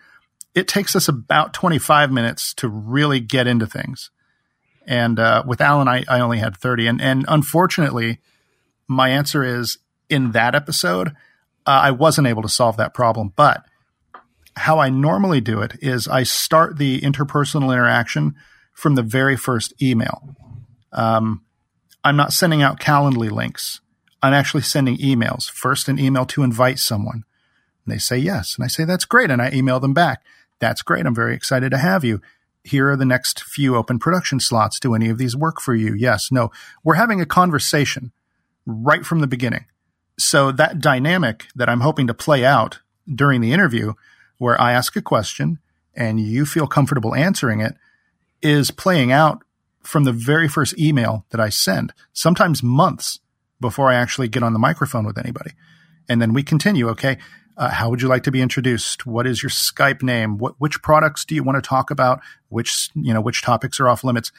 it 0.54 0.66
takes 0.66 0.97
us 0.97 1.09
about 1.09 1.52
25 1.52 2.11
minutes 2.11 2.54
to 2.54 2.68
really 2.68 3.20
get 3.20 3.47
into 3.47 3.66
things. 3.66 4.11
And 4.87 5.18
uh, 5.18 5.44
with 5.47 5.61
Alan, 5.61 5.88
I, 5.88 6.04
I 6.09 6.20
only 6.20 6.38
had 6.38 6.56
30. 6.56 6.87
And, 6.87 7.00
and 7.00 7.25
unfortunately, 7.28 8.18
my 8.90 9.11
answer 9.11 9.44
is 9.44 9.78
in 10.09 10.32
that 10.32 10.56
episode, 10.56 11.09
uh, 11.64 11.80
I 11.85 11.92
wasn't 11.92 12.26
able 12.26 12.42
to 12.42 12.49
solve 12.49 12.76
that 12.76 12.92
problem. 12.92 13.32
But 13.37 13.64
how 14.56 14.80
I 14.80 14.90
normally 14.90 15.40
do 15.40 15.61
it 15.62 15.75
is 15.80 16.09
I 16.09 16.25
start 16.25 16.76
the 16.76 17.00
interpersonal 17.00 17.73
interaction 17.73 18.35
from 18.75 18.97
the 18.97 19.02
very 19.02 19.37
first 19.37 19.80
email. 19.80 20.35
Um, 20.92 21.44
I'm 22.02 22.16
not 22.16 22.32
sending 22.32 22.62
out 22.62 22.80
Calendly 22.80 23.30
links. 23.30 23.80
I'm 24.23 24.32
actually 24.32 24.62
sending 24.62 24.99
emails. 24.99 25.49
First, 25.49 25.88
an 25.88 25.99
email 25.99 26.26
to 26.26 26.42
invite 26.42 26.80
someone. 26.80 27.25
And 27.87 27.94
they 27.94 27.99
say 27.99 28.18
yes. 28.18 28.56
And 28.56 28.64
I 28.64 28.68
say, 28.68 28.85
that's 28.85 29.04
great. 29.04 29.30
And 29.30 29.40
I 29.40 29.50
email 29.52 29.78
them 29.78 29.94
back. 29.94 30.23
That's 30.59 30.82
great. 30.82 31.06
I'm 31.06 31.14
very 31.14 31.35
excited 31.35 31.70
to 31.70 31.78
have 31.78 32.04
you. 32.04 32.20
Here 32.64 32.90
are 32.90 32.97
the 32.97 33.06
next 33.06 33.42
few 33.44 33.76
open 33.76 34.00
production 34.00 34.40
slots. 34.40 34.80
Do 34.80 34.94
any 34.94 35.09
of 35.09 35.16
these 35.16 35.37
work 35.37 35.61
for 35.61 35.75
you? 35.75 35.94
Yes. 35.94 36.32
No. 36.32 36.50
We're 36.82 36.94
having 36.94 37.20
a 37.20 37.26
conversation 37.26 38.12
right 38.71 39.05
from 39.05 39.21
the 39.21 39.27
beginning. 39.27 39.67
So 40.19 40.53
that 40.53 40.81
dynamic 40.81 41.47
that 41.55 41.69
I'm 41.69 41.81
hoping 41.81 42.07
to 42.07 42.15
play 42.15 42.45
out 42.45 42.81
during 43.12 43.41
the 43.41 43.53
interview 43.53 43.95
where 44.39 44.61
I 44.61 44.73
ask 44.73 44.97
a 44.97 45.03
question 45.03 45.59
and 45.95 46.21
you 46.21 46.47
feel 46.47 46.67
comfortable 46.67 47.15
answering 47.15 47.61
it 47.61 47.75
is 48.43 48.71
playing 48.71 49.12
out 49.12 49.43
from 49.83 50.05
the 50.05 50.12
very 50.12 50.49
first 50.49 50.79
email 50.79 51.25
that 51.31 51.41
I 51.41 51.49
send, 51.49 51.93
sometimes 52.12 52.62
months 52.62 53.19
before 53.61 53.91
I 53.91 53.95
actually 53.95 54.29
get 54.29 54.43
on 54.43 54.53
the 54.53 54.59
microphone 54.59 55.07
with 55.07 55.19
anybody. 55.19 55.53
And 56.09 56.21
then 56.21 56.33
we 56.33 56.43
continue. 56.43 56.89
Okay. 56.91 57.19
Uh, 57.57 57.69
how 57.69 57.91
would 57.91 58.00
you 58.00 58.09
like 58.09 58.23
to 58.25 58.31
be 58.31 58.41
introduced? 58.41 59.07
What 59.07 59.27
is 59.27 59.43
your 59.43 59.50
Skype 59.50 60.03
name? 60.03 60.39
What, 60.39 60.55
which 60.59 60.83
products 60.83 61.25
do 61.25 61.35
you 61.35 61.43
want 61.43 61.62
to 61.62 61.69
talk 61.69 61.91
about? 61.91 62.21
Which, 62.49 62.89
you 62.95 63.12
know, 63.12 63.21
which 63.21 63.43
topics 63.43 63.79
are 63.81 63.89
off 63.89 64.05
limits? 64.05 64.33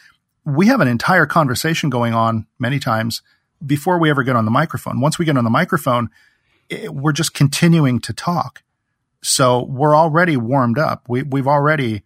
We 0.44 0.68
have 0.68 0.82
an 0.82 0.88
entire 0.88 1.28
conversation 1.28 1.90
going 1.92 2.14
on 2.14 2.48
many 2.58 2.80
times 2.80 3.22
before 3.65 4.00
we 4.00 4.10
ever 4.10 4.24
get 4.24 4.36
on 4.36 4.46
the 4.46 4.51
microphone. 4.51 5.00
Once 5.01 5.20
we 5.20 5.25
get 5.25 5.38
on 5.38 5.44
the 5.44 5.50
microphone, 5.50 6.10
it, 6.70 6.94
we're 6.94 7.12
just 7.12 7.34
continuing 7.34 8.00
to 8.01 8.13
talk. 8.13 8.63
So 9.22 9.63
we're 9.63 9.96
already 9.96 10.38
warmed 10.38 10.80
up. 10.80 11.08
We, 11.08 11.24
we've 11.24 11.48
already 11.48 12.03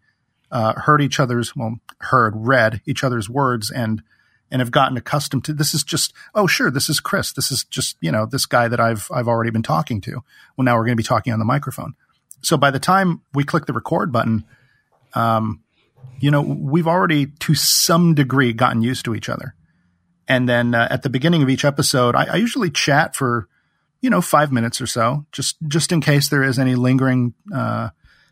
uh, 0.51 0.73
heard 0.73 1.01
each 1.01 1.19
other's, 1.19 1.55
well, 1.55 1.79
heard, 1.99 2.33
read 2.35 2.81
each 2.85 3.03
other's 3.03 3.29
words 3.29 3.71
and 3.71 4.01
and 4.51 4.61
have 4.61 4.71
gotten 4.71 4.95
accustomed 4.95 5.43
to 5.43 5.53
this 5.53 5.73
is 5.73 5.83
just 5.83 6.13
oh 6.33 6.47
sure 6.47 6.69
this 6.69 6.87
is 6.87 6.99
Chris 6.99 7.33
this 7.33 7.51
is 7.51 7.63
just 7.65 7.97
you 7.99 8.11
know 8.11 8.25
this 8.25 8.45
guy 8.45 8.67
that 8.67 8.79
I've 8.79 9.09
I've 9.11 9.27
already 9.27 9.49
been 9.49 9.63
talking 9.63 10.01
to 10.01 10.23
well 10.55 10.65
now 10.65 10.75
we're 10.75 10.85
going 10.85 10.95
to 10.95 10.95
be 10.95 11.03
talking 11.03 11.33
on 11.33 11.39
the 11.39 11.45
microphone 11.45 11.95
so 12.41 12.55
by 12.55 12.71
the 12.71 12.79
time 12.79 13.21
we 13.33 13.43
click 13.43 13.65
the 13.65 13.73
record 13.73 14.11
button 14.11 14.45
um 15.13 15.61
you 16.19 16.31
know 16.31 16.41
we've 16.41 16.87
already 16.87 17.25
to 17.25 17.55
some 17.55 18.13
degree 18.13 18.53
gotten 18.53 18.81
used 18.81 19.05
to 19.05 19.15
each 19.15 19.29
other 19.29 19.55
and 20.27 20.47
then 20.47 20.73
uh, 20.73 20.87
at 20.89 21.03
the 21.03 21.09
beginning 21.09 21.43
of 21.43 21.49
each 21.49 21.65
episode 21.65 22.15
I, 22.15 22.25
I 22.25 22.35
usually 22.35 22.69
chat 22.69 23.15
for 23.15 23.47
you 24.01 24.09
know 24.09 24.21
five 24.21 24.51
minutes 24.51 24.81
or 24.81 24.87
so 24.87 25.25
just 25.31 25.57
just 25.67 25.91
in 25.91 26.01
case 26.01 26.29
there 26.29 26.43
is 26.43 26.59
any 26.59 26.75
lingering 26.75 27.33
uh, 27.53 27.89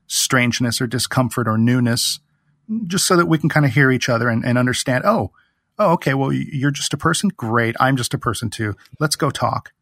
strangeness 0.08 0.82
or 0.82 0.88
discomfort 0.88 1.48
or 1.48 1.58
newness 1.58 2.20
just 2.88 3.06
so 3.08 3.16
that 3.18 3.26
we 3.26 3.38
can 3.38 3.50
kind 3.50 3.66
of 3.66 3.74
hear 3.74 3.92
each 3.92 4.10
other 4.10 4.30
and, 4.30 4.46
and 4.46 4.58
understand 4.58 5.04
oh 5.06 5.32
oh, 5.80 5.94
okay, 5.94 6.14
well, 6.14 6.32
you're 6.32 6.72
just 6.72 6.94
a 6.94 6.98
person? 6.98 7.30
Great. 7.30 7.76
I'm 7.80 7.98
just 7.98 8.14
a 8.14 8.18
person 8.18 8.50
too. 8.50 8.76
Let's 9.00 9.16
go 9.16 9.30
talk. 9.30 9.74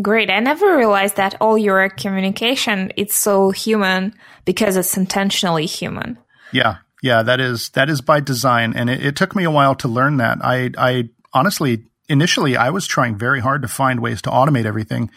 Great. 0.00 0.30
I 0.30 0.38
never 0.40 0.76
realized 0.76 1.16
that 1.16 1.34
all 1.40 1.58
your 1.58 1.88
communication 1.88 2.92
it's 2.96 3.16
so 3.16 3.50
human 3.50 4.14
because 4.44 4.76
it's 4.76 4.96
intentionally 4.96 5.66
human. 5.66 6.18
Yeah. 6.52 6.76
Yeah, 7.02 7.22
that 7.22 7.40
is 7.40 7.70
that 7.70 7.88
is 7.88 8.00
by 8.00 8.20
design. 8.20 8.72
And 8.74 8.90
it, 8.90 9.04
it 9.04 9.16
took 9.16 9.36
me 9.36 9.44
a 9.44 9.50
while 9.50 9.74
to 9.76 9.88
learn 9.88 10.16
that. 10.18 10.38
I 10.42 10.70
I 10.76 11.10
honestly 11.32 11.84
initially 12.08 12.56
I 12.56 12.70
was 12.70 12.86
trying 12.86 13.16
very 13.16 13.40
hard 13.40 13.62
to 13.62 13.68
find 13.68 14.00
ways 14.00 14.22
to 14.22 14.30
automate 14.30 14.64
everything 14.64 15.10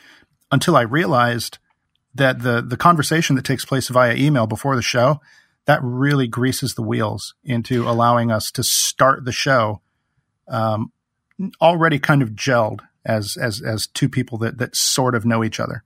until 0.51 0.75
I 0.75 0.81
realized 0.81 1.57
that 2.13 2.39
the 2.39 2.61
the 2.61 2.77
conversation 2.77 3.35
that 3.35 3.45
takes 3.45 3.65
place 3.65 3.87
via 3.87 4.15
email 4.15 4.47
before 4.47 4.75
the 4.75 4.81
show 4.81 5.21
that 5.65 5.79
really 5.83 6.27
greases 6.27 6.73
the 6.73 6.81
wheels 6.81 7.35
into 7.43 7.87
allowing 7.87 8.31
us 8.31 8.51
to 8.51 8.63
start 8.63 9.25
the 9.25 9.31
show 9.31 9.81
um, 10.47 10.91
already 11.61 11.99
kind 11.99 12.21
of 12.21 12.31
gelled 12.31 12.81
as 13.05 13.37
as 13.37 13.61
as 13.61 13.87
two 13.87 14.09
people 14.09 14.37
that 14.39 14.57
that 14.57 14.75
sort 14.75 15.15
of 15.15 15.25
know 15.25 15.43
each 15.43 15.59
other. 15.59 15.83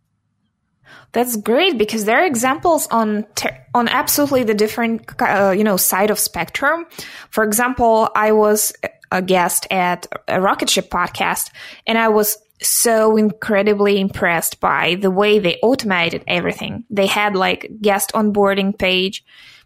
That's 1.11 1.35
great 1.35 1.77
because 1.77 2.05
there 2.05 2.21
are 2.21 2.25
examples 2.25 2.87
on 2.87 3.25
ter- 3.35 3.65
on 3.73 3.87
absolutely 3.87 4.43
the 4.43 4.53
different 4.53 5.09
uh, 5.21 5.53
you 5.55 5.63
know 5.63 5.77
side 5.77 6.09
of 6.09 6.19
spectrum. 6.19 6.85
For 7.29 7.43
example, 7.43 8.09
I 8.15 8.31
was 8.31 8.73
a 9.11 9.21
guest 9.21 9.67
at 9.71 10.07
a 10.27 10.41
rocket 10.41 10.69
ship 10.69 10.89
podcast, 10.89 11.51
and 11.87 11.97
I 11.97 12.09
was 12.09 12.37
so 12.61 13.17
incredibly 13.17 13.99
impressed 13.99 14.59
by 14.59 14.95
the 14.95 15.11
way 15.11 15.39
they 15.39 15.57
automated 15.61 16.23
everything. 16.27 16.85
They 16.89 17.07
had 17.07 17.35
like 17.35 17.69
guest 17.81 18.11
onboarding 18.13 18.77
page 18.77 19.23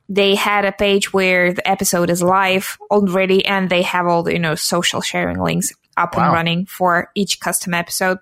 they 0.09 0.33
had 0.33 0.65
a 0.65 0.71
page 0.71 1.13
where 1.13 1.53
the 1.53 1.69
episode 1.69 2.09
is 2.09 2.23
live 2.23 2.79
already 2.89 3.45
and 3.45 3.69
they 3.69 3.83
have 3.83 4.07
all 4.07 4.23
the, 4.23 4.33
you 4.33 4.39
know, 4.39 4.55
social 4.55 5.01
sharing 5.01 5.39
links 5.39 5.71
up 5.95 6.17
wow. 6.17 6.25
and 6.25 6.33
running 6.33 6.65
for 6.65 7.11
each 7.13 7.39
custom 7.39 7.75
episode. 7.75 8.17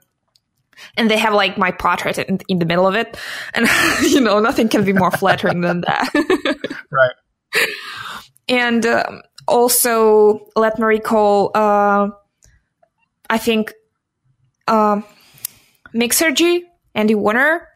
And 0.96 1.10
they 1.10 1.18
have 1.18 1.34
like 1.34 1.58
my 1.58 1.72
portrait 1.72 2.18
in, 2.18 2.40
in 2.48 2.60
the 2.60 2.66
middle 2.66 2.88
of 2.88 2.96
it. 2.96 3.18
And, 3.54 3.68
you 4.02 4.22
know, 4.22 4.40
nothing 4.40 4.70
can 4.70 4.84
be 4.84 4.94
more 4.94 5.12
flattering 5.12 5.62
than 5.62 5.82
that. 5.82 6.10
right. 6.92 7.16
And 8.48 8.86
um, 8.86 9.22
also, 9.48 10.48
let 10.56 10.78
me 10.80 10.86
recall, 10.86 11.52
uh, 11.56 12.10
I 13.30 13.38
think, 13.38 13.74
uh, 14.68 15.02
Mixergy, 15.94 16.62
Andy 16.94 17.16
Warner, 17.16 17.68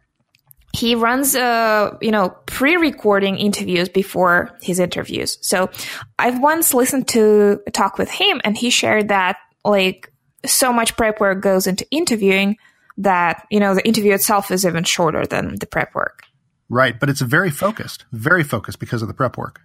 he 0.74 0.96
runs 0.96 1.36
uh 1.36 1.98
you 2.02 2.12
know 2.12 2.30
pre-recording 2.46 3.38
interviews 3.38 3.90
before 3.90 4.58
his 4.62 4.80
interviews 4.80 5.38
so 5.42 5.70
i've 6.18 6.40
once 6.40 6.74
listened 6.74 7.08
to 7.08 7.60
a 7.68 7.72
talk 7.72 7.98
with 7.98 8.10
him 8.10 8.40
and 8.44 8.58
he 8.58 8.70
shared 8.70 9.10
that 9.10 9.38
like 9.66 10.12
so 10.46 10.72
much 10.72 10.96
prep 10.96 11.20
work 11.20 11.42
goes 11.42 11.68
into 11.68 11.86
interviewing 11.92 12.58
that 13.04 13.46
you 13.50 13.60
know 13.60 13.76
the 13.76 13.86
interview 13.86 14.14
itself 14.14 14.52
is 14.52 14.66
even 14.66 14.84
shorter 14.84 15.26
than 15.26 15.56
the 15.56 15.66
prep 15.66 15.94
work 15.94 16.24
right 16.70 17.00
but 17.00 17.10
it's 17.10 17.22
very 17.22 17.50
focused 17.50 18.06
very 18.12 18.44
focused 18.44 18.80
because 18.80 19.02
of 19.02 19.08
the 19.08 19.14
prep 19.14 19.38
work 19.38 19.62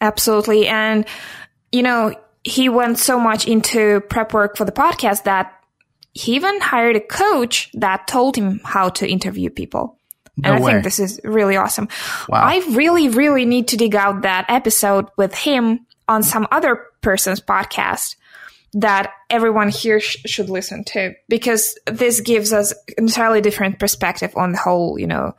absolutely 0.00 0.66
and 0.66 1.06
you 1.72 1.82
know 1.82 2.14
he 2.44 2.68
went 2.68 2.98
so 2.98 3.18
much 3.18 3.46
into 3.46 4.00
prep 4.08 4.32
work 4.32 4.56
for 4.56 4.64
the 4.64 4.72
podcast 4.72 5.24
that 5.24 5.52
he 6.12 6.34
even 6.34 6.60
hired 6.60 6.96
a 6.96 7.00
coach 7.00 7.70
that 7.74 8.06
told 8.06 8.36
him 8.36 8.60
how 8.64 8.88
to 8.88 9.08
interview 9.08 9.50
people 9.50 9.98
no 10.36 10.52
and 10.52 10.58
I 10.58 10.60
way. 10.60 10.72
think 10.72 10.84
this 10.84 10.98
is 10.98 11.20
really 11.24 11.56
awesome. 11.56 11.88
Wow. 12.28 12.42
I 12.42 12.58
really, 12.70 13.08
really 13.08 13.46
need 13.46 13.68
to 13.68 13.76
dig 13.76 13.94
out 13.94 14.22
that 14.22 14.44
episode 14.48 15.06
with 15.16 15.34
him 15.34 15.86
on 16.08 16.22
some 16.22 16.46
other 16.50 16.84
person's 17.00 17.40
podcast 17.40 18.16
that 18.76 19.10
everyone 19.30 19.70
here 19.70 20.00
sh- 20.00 20.18
should 20.26 20.50
listen 20.50 20.84
to 20.84 21.14
because 21.28 21.78
this 21.86 22.20
gives 22.20 22.52
us 22.52 22.72
an 22.98 23.04
entirely 23.04 23.40
different 23.40 23.78
perspective 23.78 24.32
on 24.36 24.52
the 24.52 24.58
whole, 24.58 24.98
you 24.98 25.06
know, 25.06 25.34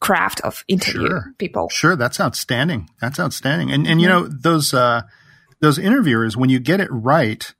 craft 0.00 0.40
of 0.40 0.64
interview 0.66 1.06
sure. 1.06 1.34
people. 1.38 1.68
Sure, 1.68 1.94
that's 1.94 2.20
outstanding. 2.20 2.90
That's 3.00 3.20
outstanding. 3.20 3.70
And 3.70 3.86
and 3.86 4.00
you 4.00 4.08
know 4.08 4.26
those 4.26 4.74
uh, 4.74 5.02
those 5.60 5.78
interviewers 5.78 6.36
when 6.36 6.50
you 6.50 6.58
get 6.58 6.80
it 6.80 6.88
right, 6.90 7.54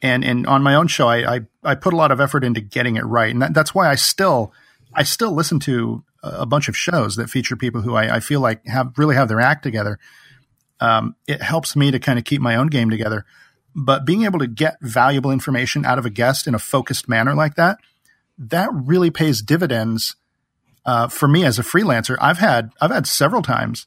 and 0.00 0.24
and 0.24 0.46
on 0.46 0.62
my 0.62 0.76
own 0.76 0.86
show 0.86 1.08
I 1.08 1.36
I, 1.36 1.40
I 1.64 1.74
put 1.74 1.92
a 1.92 1.96
lot 1.96 2.12
of 2.12 2.20
effort 2.20 2.44
into 2.44 2.60
getting 2.60 2.96
it 2.96 3.04
right, 3.04 3.30
and 3.30 3.42
that, 3.42 3.52
that's 3.52 3.74
why 3.74 3.90
I 3.90 3.96
still 3.96 4.52
I 4.94 5.02
still 5.02 5.32
listen 5.32 5.58
to 5.60 6.04
a 6.22 6.46
bunch 6.46 6.68
of 6.68 6.76
shows 6.76 7.16
that 7.16 7.28
feature 7.28 7.56
people 7.56 7.80
who 7.80 7.96
I, 7.96 8.16
I 8.16 8.20
feel 8.20 8.40
like 8.40 8.64
have 8.66 8.92
really 8.98 9.16
have 9.16 9.28
their 9.28 9.40
act 9.40 9.64
together. 9.64 9.98
Um, 10.78 11.16
it 11.26 11.42
helps 11.42 11.74
me 11.74 11.90
to 11.90 11.98
kind 11.98 12.18
of 12.18 12.24
keep 12.24 12.40
my 12.40 12.54
own 12.54 12.68
game 12.68 12.88
together. 12.88 13.24
But 13.74 14.04
being 14.04 14.24
able 14.24 14.40
to 14.40 14.46
get 14.46 14.78
valuable 14.80 15.30
information 15.30 15.84
out 15.84 15.98
of 15.98 16.06
a 16.06 16.10
guest 16.10 16.46
in 16.46 16.54
a 16.54 16.58
focused 16.58 17.08
manner 17.08 17.34
like 17.34 17.54
that, 17.54 17.78
that 18.38 18.68
really 18.72 19.10
pays 19.10 19.42
dividends 19.42 20.16
uh, 20.84 21.08
for 21.08 21.28
me 21.28 21.44
as 21.44 21.58
a 21.58 21.62
freelancer. 21.62 22.16
I've 22.20 22.38
had 22.38 22.72
I've 22.80 22.90
had 22.90 23.06
several 23.06 23.42
times 23.42 23.86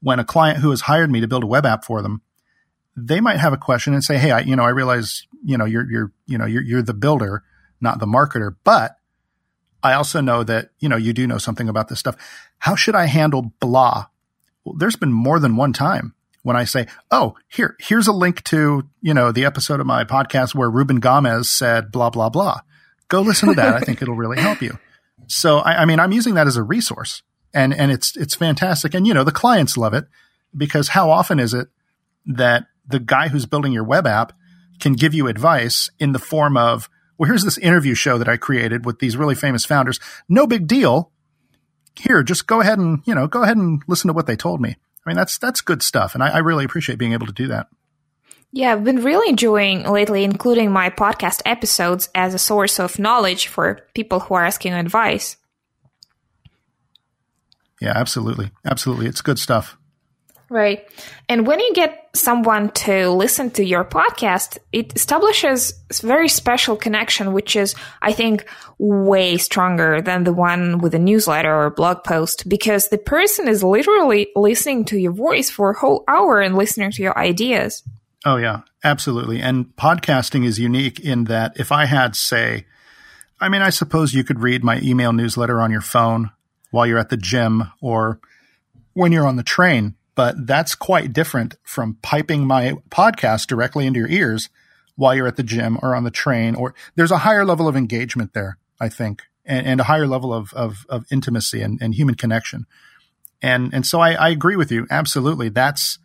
when 0.00 0.18
a 0.18 0.24
client 0.24 0.58
who 0.58 0.70
has 0.70 0.82
hired 0.82 1.10
me 1.10 1.20
to 1.20 1.28
build 1.28 1.44
a 1.44 1.46
web 1.46 1.64
app 1.64 1.84
for 1.84 2.02
them, 2.02 2.20
they 2.96 3.20
might 3.20 3.38
have 3.38 3.52
a 3.52 3.58
question 3.58 3.94
and 3.94 4.04
say, 4.04 4.18
"Hey, 4.18 4.32
I 4.32 4.40
you 4.40 4.56
know 4.56 4.64
I 4.64 4.70
realize 4.70 5.26
you 5.44 5.56
know 5.56 5.64
you're 5.64 5.90
you're 5.90 6.12
you 6.26 6.36
know 6.36 6.46
you're 6.46 6.62
you're 6.62 6.82
the 6.82 6.94
builder, 6.94 7.42
not 7.80 8.00
the 8.00 8.06
marketer, 8.06 8.56
but 8.64 8.96
I 9.82 9.94
also 9.94 10.20
know 10.20 10.44
that, 10.44 10.70
you 10.78 10.88
know, 10.88 10.96
you 10.96 11.12
do 11.12 11.26
know 11.26 11.38
something 11.38 11.68
about 11.68 11.88
this 11.88 11.98
stuff. 11.98 12.16
How 12.58 12.76
should 12.76 12.94
I 12.94 13.06
handle 13.06 13.52
blah? 13.58 14.06
Well, 14.64 14.76
there's 14.76 14.96
been 14.96 15.12
more 15.12 15.40
than 15.40 15.56
one 15.56 15.72
time 15.72 16.14
when 16.42 16.56
I 16.56 16.64
say, 16.64 16.86
Oh, 17.10 17.36
here, 17.48 17.76
here's 17.80 18.08
a 18.08 18.12
link 18.12 18.42
to, 18.44 18.88
you 19.00 19.14
know, 19.14 19.32
the 19.32 19.44
episode 19.44 19.80
of 19.80 19.86
my 19.86 20.04
podcast 20.04 20.54
where 20.54 20.70
Ruben 20.70 21.00
Gomez 21.00 21.48
said 21.48 21.90
blah, 21.92 22.10
blah, 22.10 22.28
blah. 22.28 22.60
Go 23.08 23.20
listen 23.20 23.50
to 23.50 23.54
that. 23.56 23.74
I 23.74 23.80
think 23.80 24.02
it'll 24.02 24.16
really 24.16 24.40
help 24.40 24.62
you. 24.62 24.78
So, 25.26 25.58
I, 25.58 25.82
I 25.82 25.84
mean, 25.84 26.00
I'm 26.00 26.12
using 26.12 26.34
that 26.34 26.46
as 26.46 26.56
a 26.56 26.62
resource 26.62 27.22
and, 27.54 27.72
and 27.72 27.90
it's, 27.90 28.16
it's 28.16 28.34
fantastic. 28.34 28.94
And, 28.94 29.06
you 29.06 29.14
know, 29.14 29.24
the 29.24 29.32
clients 29.32 29.76
love 29.76 29.94
it 29.94 30.06
because 30.56 30.88
how 30.88 31.10
often 31.10 31.38
is 31.38 31.54
it 31.54 31.68
that 32.26 32.66
the 32.86 33.00
guy 33.00 33.28
who's 33.28 33.46
building 33.46 33.72
your 33.72 33.84
web 33.84 34.06
app 34.06 34.32
can 34.80 34.94
give 34.94 35.14
you 35.14 35.28
advice 35.28 35.90
in 35.98 36.12
the 36.12 36.18
form 36.18 36.56
of, 36.56 36.88
well, 37.18 37.28
here's 37.28 37.44
this 37.44 37.58
interview 37.58 37.94
show 37.94 38.18
that 38.18 38.28
I 38.28 38.36
created 38.36 38.84
with 38.84 38.98
these 38.98 39.16
really 39.16 39.34
famous 39.34 39.64
founders. 39.64 40.00
No 40.28 40.46
big 40.46 40.66
deal. 40.66 41.12
Here, 41.94 42.22
just 42.22 42.46
go 42.46 42.60
ahead 42.60 42.78
and, 42.78 43.02
you 43.04 43.14
know, 43.14 43.26
go 43.26 43.42
ahead 43.42 43.56
and 43.56 43.82
listen 43.86 44.08
to 44.08 44.14
what 44.14 44.26
they 44.26 44.36
told 44.36 44.60
me. 44.60 44.76
I 45.04 45.10
mean, 45.10 45.16
that's, 45.16 45.38
that's 45.38 45.60
good 45.60 45.82
stuff. 45.82 46.14
And 46.14 46.22
I, 46.22 46.28
I 46.28 46.38
really 46.38 46.64
appreciate 46.64 46.98
being 46.98 47.12
able 47.12 47.26
to 47.26 47.32
do 47.32 47.48
that. 47.48 47.68
Yeah, 48.52 48.72
I've 48.72 48.84
been 48.84 49.02
really 49.02 49.30
enjoying 49.30 49.84
lately 49.84 50.24
including 50.24 50.70
my 50.70 50.90
podcast 50.90 51.40
episodes 51.46 52.10
as 52.14 52.34
a 52.34 52.38
source 52.38 52.78
of 52.78 52.98
knowledge 52.98 53.46
for 53.46 53.80
people 53.94 54.20
who 54.20 54.34
are 54.34 54.44
asking 54.44 54.74
advice. 54.74 55.36
Yeah, 57.80 57.92
absolutely. 57.96 58.50
Absolutely. 58.64 59.06
It's 59.06 59.22
good 59.22 59.38
stuff. 59.38 59.76
Right. 60.52 60.86
And 61.30 61.46
when 61.46 61.60
you 61.60 61.72
get 61.72 62.10
someone 62.14 62.72
to 62.72 63.08
listen 63.08 63.50
to 63.52 63.64
your 63.64 63.86
podcast, 63.86 64.58
it 64.70 64.94
establishes 64.94 65.72
a 65.88 66.06
very 66.06 66.28
special 66.28 66.76
connection, 66.76 67.32
which 67.32 67.56
is, 67.56 67.74
I 68.02 68.12
think, 68.12 68.44
way 68.76 69.38
stronger 69.38 70.02
than 70.02 70.24
the 70.24 70.32
one 70.34 70.76
with 70.76 70.94
a 70.94 70.98
newsletter 70.98 71.50
or 71.50 71.64
a 71.64 71.70
blog 71.70 72.04
post 72.04 72.46
because 72.50 72.90
the 72.90 72.98
person 72.98 73.48
is 73.48 73.64
literally 73.64 74.28
listening 74.36 74.84
to 74.84 74.98
your 74.98 75.12
voice 75.12 75.48
for 75.48 75.70
a 75.70 75.78
whole 75.78 76.04
hour 76.06 76.42
and 76.42 76.54
listening 76.54 76.90
to 76.90 77.02
your 77.02 77.18
ideas. 77.18 77.82
Oh, 78.26 78.36
yeah, 78.36 78.60
absolutely. 78.84 79.40
And 79.40 79.74
podcasting 79.76 80.44
is 80.44 80.58
unique 80.58 81.00
in 81.00 81.24
that 81.24 81.58
if 81.58 81.72
I 81.72 81.86
had, 81.86 82.14
say, 82.14 82.66
I 83.40 83.48
mean, 83.48 83.62
I 83.62 83.70
suppose 83.70 84.12
you 84.12 84.22
could 84.22 84.40
read 84.40 84.62
my 84.62 84.80
email 84.82 85.14
newsletter 85.14 85.62
on 85.62 85.70
your 85.70 85.80
phone 85.80 86.30
while 86.72 86.86
you're 86.86 86.98
at 86.98 87.08
the 87.08 87.16
gym 87.16 87.72
or 87.80 88.20
when 88.92 89.12
you're 89.12 89.26
on 89.26 89.36
the 89.36 89.42
train 89.42 89.94
but 90.14 90.46
that's 90.46 90.74
quite 90.74 91.12
different 91.12 91.56
from 91.62 91.98
piping 92.02 92.46
my 92.46 92.74
podcast 92.90 93.46
directly 93.46 93.86
into 93.86 94.00
your 94.00 94.08
ears 94.08 94.50
while 94.96 95.14
you're 95.14 95.26
at 95.26 95.36
the 95.36 95.42
gym 95.42 95.78
or 95.82 95.94
on 95.94 96.04
the 96.04 96.10
train 96.10 96.54
or 96.54 96.74
there's 96.96 97.10
a 97.10 97.18
higher 97.18 97.44
level 97.44 97.66
of 97.66 97.76
engagement 97.76 98.34
there, 98.34 98.58
I 98.78 98.88
think, 98.88 99.22
and, 99.44 99.66
and 99.66 99.80
a 99.80 99.84
higher 99.84 100.06
level 100.06 100.32
of, 100.32 100.52
of, 100.52 100.84
of 100.88 101.06
intimacy 101.10 101.62
and, 101.62 101.80
and, 101.80 101.94
human 101.94 102.14
connection. 102.14 102.66
And, 103.40 103.72
and 103.72 103.86
so 103.86 104.00
I, 104.00 104.12
I 104.12 104.28
agree 104.28 104.56
with 104.56 104.70
you. 104.70 104.86
Absolutely. 104.90 105.48
That's, 105.48 105.98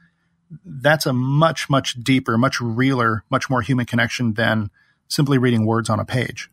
that's 0.65 1.05
a 1.05 1.13
much, 1.13 1.69
much 1.69 2.01
deeper, 2.01 2.37
much 2.37 2.61
realer, 2.61 3.23
much 3.29 3.49
more 3.49 3.61
human 3.61 3.85
connection 3.85 4.33
than 4.33 4.71
simply 5.09 5.37
reading 5.37 5.65
words 5.65 5.89
on 5.89 5.99
a 5.99 6.05
page. 6.05 6.49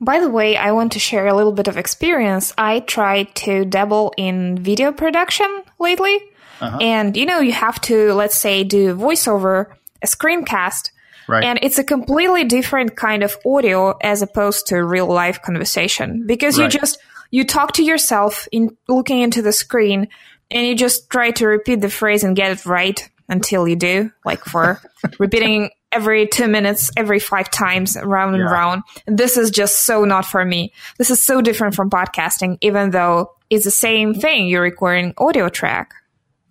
By 0.00 0.20
the 0.20 0.28
way, 0.28 0.56
I 0.56 0.72
want 0.72 0.92
to 0.92 0.98
share 0.98 1.26
a 1.26 1.34
little 1.34 1.52
bit 1.52 1.68
of 1.68 1.76
experience. 1.76 2.52
I 2.58 2.80
tried 2.80 3.34
to 3.36 3.64
dabble 3.64 4.12
in 4.16 4.58
video 4.58 4.92
production 4.92 5.62
lately. 5.78 6.20
Uh-huh. 6.60 6.78
And, 6.80 7.16
you 7.16 7.26
know, 7.26 7.40
you 7.40 7.52
have 7.52 7.80
to, 7.82 8.12
let's 8.14 8.36
say, 8.36 8.64
do 8.64 8.94
voiceover, 8.96 9.66
a 10.02 10.06
screencast. 10.06 10.90
Right. 11.28 11.44
And 11.44 11.58
it's 11.62 11.78
a 11.78 11.84
completely 11.84 12.44
different 12.44 12.96
kind 12.96 13.22
of 13.22 13.36
audio 13.44 13.96
as 14.00 14.22
opposed 14.22 14.68
to 14.68 14.76
real 14.82 15.06
life 15.06 15.42
conversation 15.42 16.24
because 16.26 16.58
right. 16.58 16.72
you 16.72 16.80
just, 16.80 16.98
you 17.30 17.44
talk 17.44 17.72
to 17.72 17.84
yourself 17.84 18.46
in 18.52 18.76
looking 18.88 19.20
into 19.20 19.42
the 19.42 19.52
screen 19.52 20.08
and 20.50 20.66
you 20.66 20.76
just 20.76 21.10
try 21.10 21.32
to 21.32 21.46
repeat 21.46 21.80
the 21.80 21.90
phrase 21.90 22.22
and 22.22 22.36
get 22.36 22.52
it 22.52 22.66
right 22.66 23.08
until 23.28 23.66
you 23.66 23.74
do, 23.74 24.12
like 24.24 24.44
for 24.44 24.80
repeating 25.18 25.70
every 25.92 26.26
two 26.26 26.46
minutes, 26.46 26.90
every 26.96 27.18
five 27.18 27.50
times, 27.50 27.96
round 28.00 28.34
and 28.34 28.44
round. 28.44 28.82
This 29.06 29.36
is 29.36 29.50
just 29.50 29.84
so 29.84 30.04
not 30.04 30.26
for 30.26 30.44
me. 30.44 30.72
This 30.98 31.10
is 31.10 31.24
so 31.24 31.40
different 31.40 31.74
from 31.74 31.90
podcasting, 31.90 32.58
even 32.60 32.90
though 32.90 33.32
it's 33.50 33.64
the 33.64 33.70
same 33.70 34.14
thing. 34.14 34.46
You're 34.46 34.62
recording 34.62 35.14
audio 35.18 35.48
track. 35.48 35.94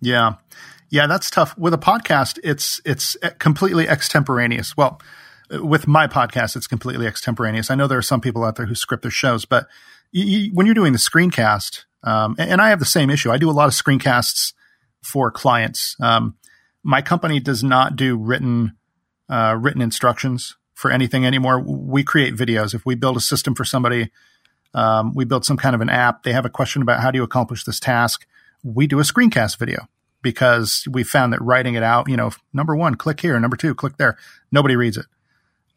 Yeah. 0.06 0.34
Yeah, 0.88 1.08
that's 1.08 1.30
tough. 1.30 1.58
With 1.58 1.74
a 1.74 1.78
podcast, 1.78 2.38
it's 2.44 2.80
it's 2.84 3.16
completely 3.40 3.88
extemporaneous. 3.88 4.76
Well, 4.76 5.00
with 5.50 5.88
my 5.88 6.06
podcast, 6.06 6.54
it's 6.54 6.68
completely 6.68 7.08
extemporaneous. 7.08 7.72
I 7.72 7.74
know 7.74 7.88
there 7.88 7.98
are 7.98 8.02
some 8.02 8.20
people 8.20 8.44
out 8.44 8.54
there 8.54 8.66
who 8.66 8.76
script 8.76 9.02
their 9.02 9.10
shows, 9.10 9.44
but 9.44 9.66
you, 10.12 10.24
you, 10.24 10.50
when 10.54 10.64
you're 10.64 10.76
doing 10.76 10.92
the 10.92 11.00
screencast, 11.00 11.86
um, 12.04 12.36
and, 12.38 12.52
and, 12.52 12.60
I 12.60 12.68
have 12.68 12.78
the 12.78 12.84
same 12.84 13.10
issue. 13.10 13.32
I 13.32 13.36
do 13.36 13.50
a 13.50 13.52
lot 13.52 13.66
of 13.66 13.72
screencasts 13.72 14.52
for 15.02 15.32
clients. 15.32 15.96
Um, 16.00 16.36
my 16.84 17.02
company 17.02 17.40
does 17.40 17.64
not 17.64 17.96
do 17.96 18.16
written 18.16 18.76
uh, 19.28 19.58
written 19.60 19.82
instructions 19.82 20.56
for 20.74 20.92
anything 20.92 21.26
anymore. 21.26 21.60
We 21.60 22.04
create 22.04 22.36
videos. 22.36 22.74
If 22.74 22.86
we 22.86 22.94
build 22.94 23.16
a 23.16 23.20
system 23.20 23.56
for 23.56 23.64
somebody, 23.64 24.12
um, 24.72 25.14
we 25.16 25.24
build 25.24 25.44
some 25.44 25.56
kind 25.56 25.74
of 25.74 25.80
an 25.80 25.90
app. 25.90 26.22
They 26.22 26.32
have 26.32 26.46
a 26.46 26.50
question 26.50 26.80
about 26.80 27.00
how 27.00 27.10
do 27.10 27.18
you 27.18 27.24
accomplish 27.24 27.64
this 27.64 27.80
task 27.80 28.24
we 28.66 28.86
do 28.86 28.98
a 28.98 29.02
screencast 29.02 29.58
video 29.58 29.86
because 30.26 30.88
we 30.90 31.04
found 31.04 31.32
that 31.32 31.40
writing 31.40 31.76
it 31.76 31.84
out, 31.84 32.08
you 32.08 32.16
know, 32.16 32.32
number 32.52 32.74
one, 32.74 32.96
click 32.96 33.20
here, 33.20 33.38
number 33.38 33.56
two, 33.56 33.76
click 33.76 33.96
there. 33.96 34.18
Nobody 34.50 34.74
reads 34.74 34.96
it. 34.96 35.06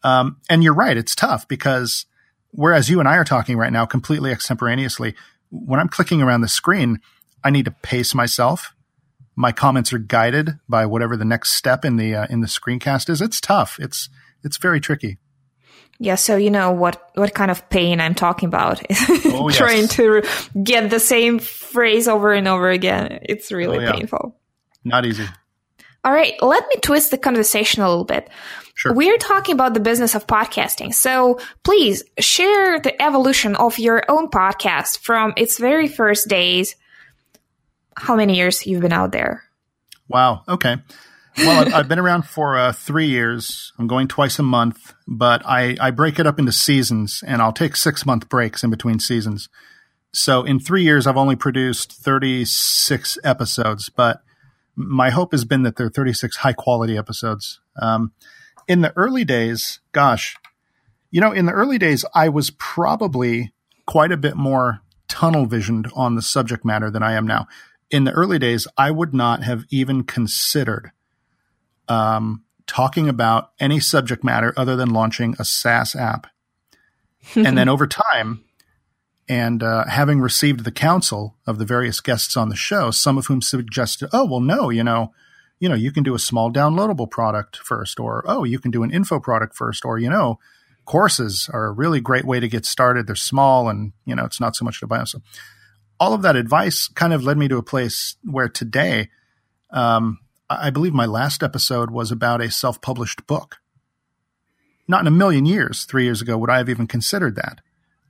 Um, 0.02 0.38
and 0.50 0.64
you're 0.64 0.74
right, 0.74 0.98
it's 0.98 1.14
tough 1.14 1.48
because 1.48 2.08
whereas 2.50 2.90
you 2.90 3.00
and 3.00 3.08
I 3.08 3.18
are 3.18 3.24
talking 3.24 3.58
right 3.58 3.72
now 3.72 3.86
completely 3.86 4.32
extemporaneously, 4.32 5.14
when 5.52 5.80
I'm 5.80 5.88
clicking 5.88 6.24
around 6.24 6.42
the 6.42 6.48
screen, 6.48 7.00
I 7.44 7.52
need 7.52 7.66
to 7.66 7.72
pace 7.84 8.16
myself. 8.16 8.74
My 9.36 9.52
comments 9.52 9.94
are 9.94 10.00
guided 10.00 10.58
by 10.68 10.88
whatever 10.88 11.16
the 11.16 11.26
next 11.26 11.52
step 11.52 11.86
in 11.86 11.98
the 11.98 12.16
uh, 12.16 12.26
in 12.32 12.42
the 12.42 12.48
screencast 12.48 13.08
is. 13.08 13.22
It's 13.22 13.40
tough. 13.40 13.78
It's 13.80 14.10
it's 14.44 14.58
very 14.58 14.80
tricky. 14.80 15.20
Yeah, 16.00 16.16
so 16.16 16.38
you 16.38 16.50
know 16.50 16.72
what 16.72 17.12
what 17.14 17.36
kind 17.36 17.52
of 17.52 17.70
pain 17.70 18.02
I'm 18.02 18.16
talking 18.16 18.48
about. 18.48 18.82
Oh, 19.32 19.50
Trying 19.50 19.88
to 19.90 20.24
get 20.62 20.90
the 20.90 21.00
same 21.00 21.40
phrase 21.40 22.08
over 22.08 22.34
and 22.34 22.48
over 22.48 22.70
again. 22.70 23.20
It's 23.22 23.52
really 23.52 23.78
oh, 23.78 23.82
yeah. 23.82 23.92
painful. 23.94 24.39
Not 24.84 25.06
easy. 25.06 25.26
All 26.04 26.14
right, 26.14 26.34
let 26.42 26.68
me 26.70 26.76
twist 26.82 27.12
the 27.12 27.18
conversation 27.18 27.82
a 27.82 27.90
little 27.90 28.06
bit. 28.06 28.30
Sure. 28.74 28.94
We're 28.94 29.18
talking 29.18 29.54
about 29.54 29.74
the 29.74 29.82
business 29.82 30.16
of 30.16 30.28
podcasting. 30.28 30.94
So 30.94 31.40
please 31.64 32.04
share 32.20 32.80
the 32.80 33.02
evolution 33.02 33.56
of 33.56 33.78
your 33.78 34.04
own 34.08 34.30
podcast 34.30 35.00
from 35.00 35.34
its 35.36 35.58
very 35.58 35.90
first 35.90 36.30
days. 36.30 36.76
How 37.98 38.16
many 38.16 38.38
years 38.38 38.66
you've 38.66 38.82
been 38.82 38.94
out 38.94 39.12
there? 39.12 39.44
Wow. 40.08 40.44
Okay 40.48 40.78
well, 41.40 41.76
I've 41.76 41.88
been 41.88 42.00
around 42.00 42.24
for 42.24 42.58
uh, 42.58 42.72
three 42.72 43.08
years. 43.08 43.72
I'm 43.78 43.88
going 43.88 44.08
twice 44.08 44.40
a 44.40 44.44
month, 44.44 44.94
but 45.08 45.42
I, 45.46 45.76
I 45.80 45.92
break 45.92 46.20
it 46.20 46.28
up 46.28 46.40
into 46.40 46.52
seasons, 46.52 47.24
and 47.26 47.42
I'll 47.42 47.54
take 47.54 47.76
six 47.76 48.06
month 48.06 48.30
breaks 48.30 48.64
in 48.64 48.70
between 48.70 49.00
seasons. 49.00 49.50
So 50.14 50.44
in 50.44 50.60
three 50.60 50.84
years, 50.84 51.06
I've 51.06 51.18
only 51.18 51.36
produced 51.36 51.92
36 51.94 53.18
episodes, 53.24 53.90
but 53.90 54.22
my 54.76 55.10
hope 55.10 55.32
has 55.32 55.46
been 55.46 55.64
that 55.64 55.76
there 55.76 55.88
are 55.88 55.92
36 55.92 56.38
high 56.38 56.54
quality 56.54 56.98
episodes. 56.98 57.60
Um, 57.82 58.14
in 58.68 58.82
the 58.82 58.96
early 58.96 59.26
days, 59.26 59.80
gosh, 59.92 60.36
you 61.12 61.20
know, 61.20 61.32
in 61.32 61.46
the 61.46 61.52
early 61.52 61.78
days, 61.78 62.06
I 62.14 62.30
was 62.30 62.52
probably 62.52 63.54
quite 63.86 64.12
a 64.12 64.18
bit 64.18 64.36
more 64.36 64.82
tunnel 65.08 65.46
visioned 65.46 65.90
on 65.96 66.16
the 66.16 66.22
subject 66.22 66.64
matter 66.64 66.92
than 66.92 67.04
I 67.04 67.14
am 67.14 67.26
now. 67.26 67.48
In 67.90 68.04
the 68.04 68.12
early 68.12 68.38
days, 68.38 68.68
I 68.78 68.92
would 68.92 69.14
not 69.14 69.44
have 69.44 69.66
even 69.72 70.04
considered 70.04 70.92
um, 71.88 72.44
talking 72.68 73.10
about 73.10 73.52
any 73.60 73.80
subject 73.80 74.24
matter 74.24 74.54
other 74.56 74.76
than 74.76 74.94
launching 74.94 75.36
a 75.40 75.44
SaaS 75.44 75.96
app. 75.96 76.28
and 77.36 77.58
then 77.58 77.68
over 77.68 77.88
time, 77.88 78.44
and 79.30 79.62
uh, 79.62 79.86
having 79.86 80.20
received 80.20 80.64
the 80.64 80.72
counsel 80.72 81.38
of 81.46 81.60
the 81.60 81.66
various 81.66 82.02
guests 82.02 82.36
on 82.36 82.50
the 82.50 82.56
show, 82.56 82.90
some 82.90 83.18
of 83.18 83.28
whom 83.28 83.44
suggested, 83.44 84.10
"Oh, 84.12 84.26
well, 84.26 84.40
no, 84.40 84.72
you 84.72 84.84
know, 84.84 85.14
you 85.60 85.70
know, 85.70 85.76
you 85.76 85.92
can 85.92 86.04
do 86.04 86.16
a 86.16 86.20
small 86.20 86.52
downloadable 86.52 87.10
product 87.10 87.58
first, 87.58 88.00
or 88.00 88.24
oh, 88.28 88.44
you 88.44 88.58
can 88.58 88.72
do 88.72 88.82
an 88.82 88.92
info 88.92 89.20
product 89.20 89.56
first, 89.56 89.86
or 89.86 90.00
you 90.00 90.10
know, 90.10 90.40
courses 90.86 91.48
are 91.54 91.68
a 91.68 91.72
really 91.72 92.02
great 92.02 92.26
way 92.26 92.40
to 92.40 92.48
get 92.48 92.66
started. 92.66 93.06
They're 93.06 93.16
small, 93.16 93.70
and 93.70 93.94
you 94.04 94.16
know, 94.16 94.26
it's 94.26 94.42
not 94.42 94.56
so 94.56 94.66
much 94.66 94.80
to 94.80 94.88
buy." 94.88 95.04
So, 95.04 95.22
all 96.00 96.14
of 96.14 96.24
that 96.24 96.36
advice 96.36 96.88
kind 96.88 97.14
of 97.14 97.24
led 97.24 97.38
me 97.38 97.48
to 97.50 97.58
a 97.58 97.64
place 97.64 98.16
where 98.24 98.50
today, 98.50 99.10
um, 99.70 100.20
I 100.50 100.72
believe 100.72 100.94
my 100.94 101.06
last 101.06 101.44
episode 101.44 101.92
was 101.92 102.12
about 102.12 102.42
a 102.42 102.50
self 102.50 102.82
published 102.82 103.28
book. 103.28 103.58
Not 104.88 105.02
in 105.02 105.08
a 105.08 105.12
million 105.12 105.46
years, 105.46 105.84
three 105.84 106.06
years 106.06 106.20
ago, 106.20 106.36
would 106.40 106.50
I 106.50 106.58
have 106.58 106.70
even 106.70 106.88
considered 106.88 107.36
that. 107.36 107.62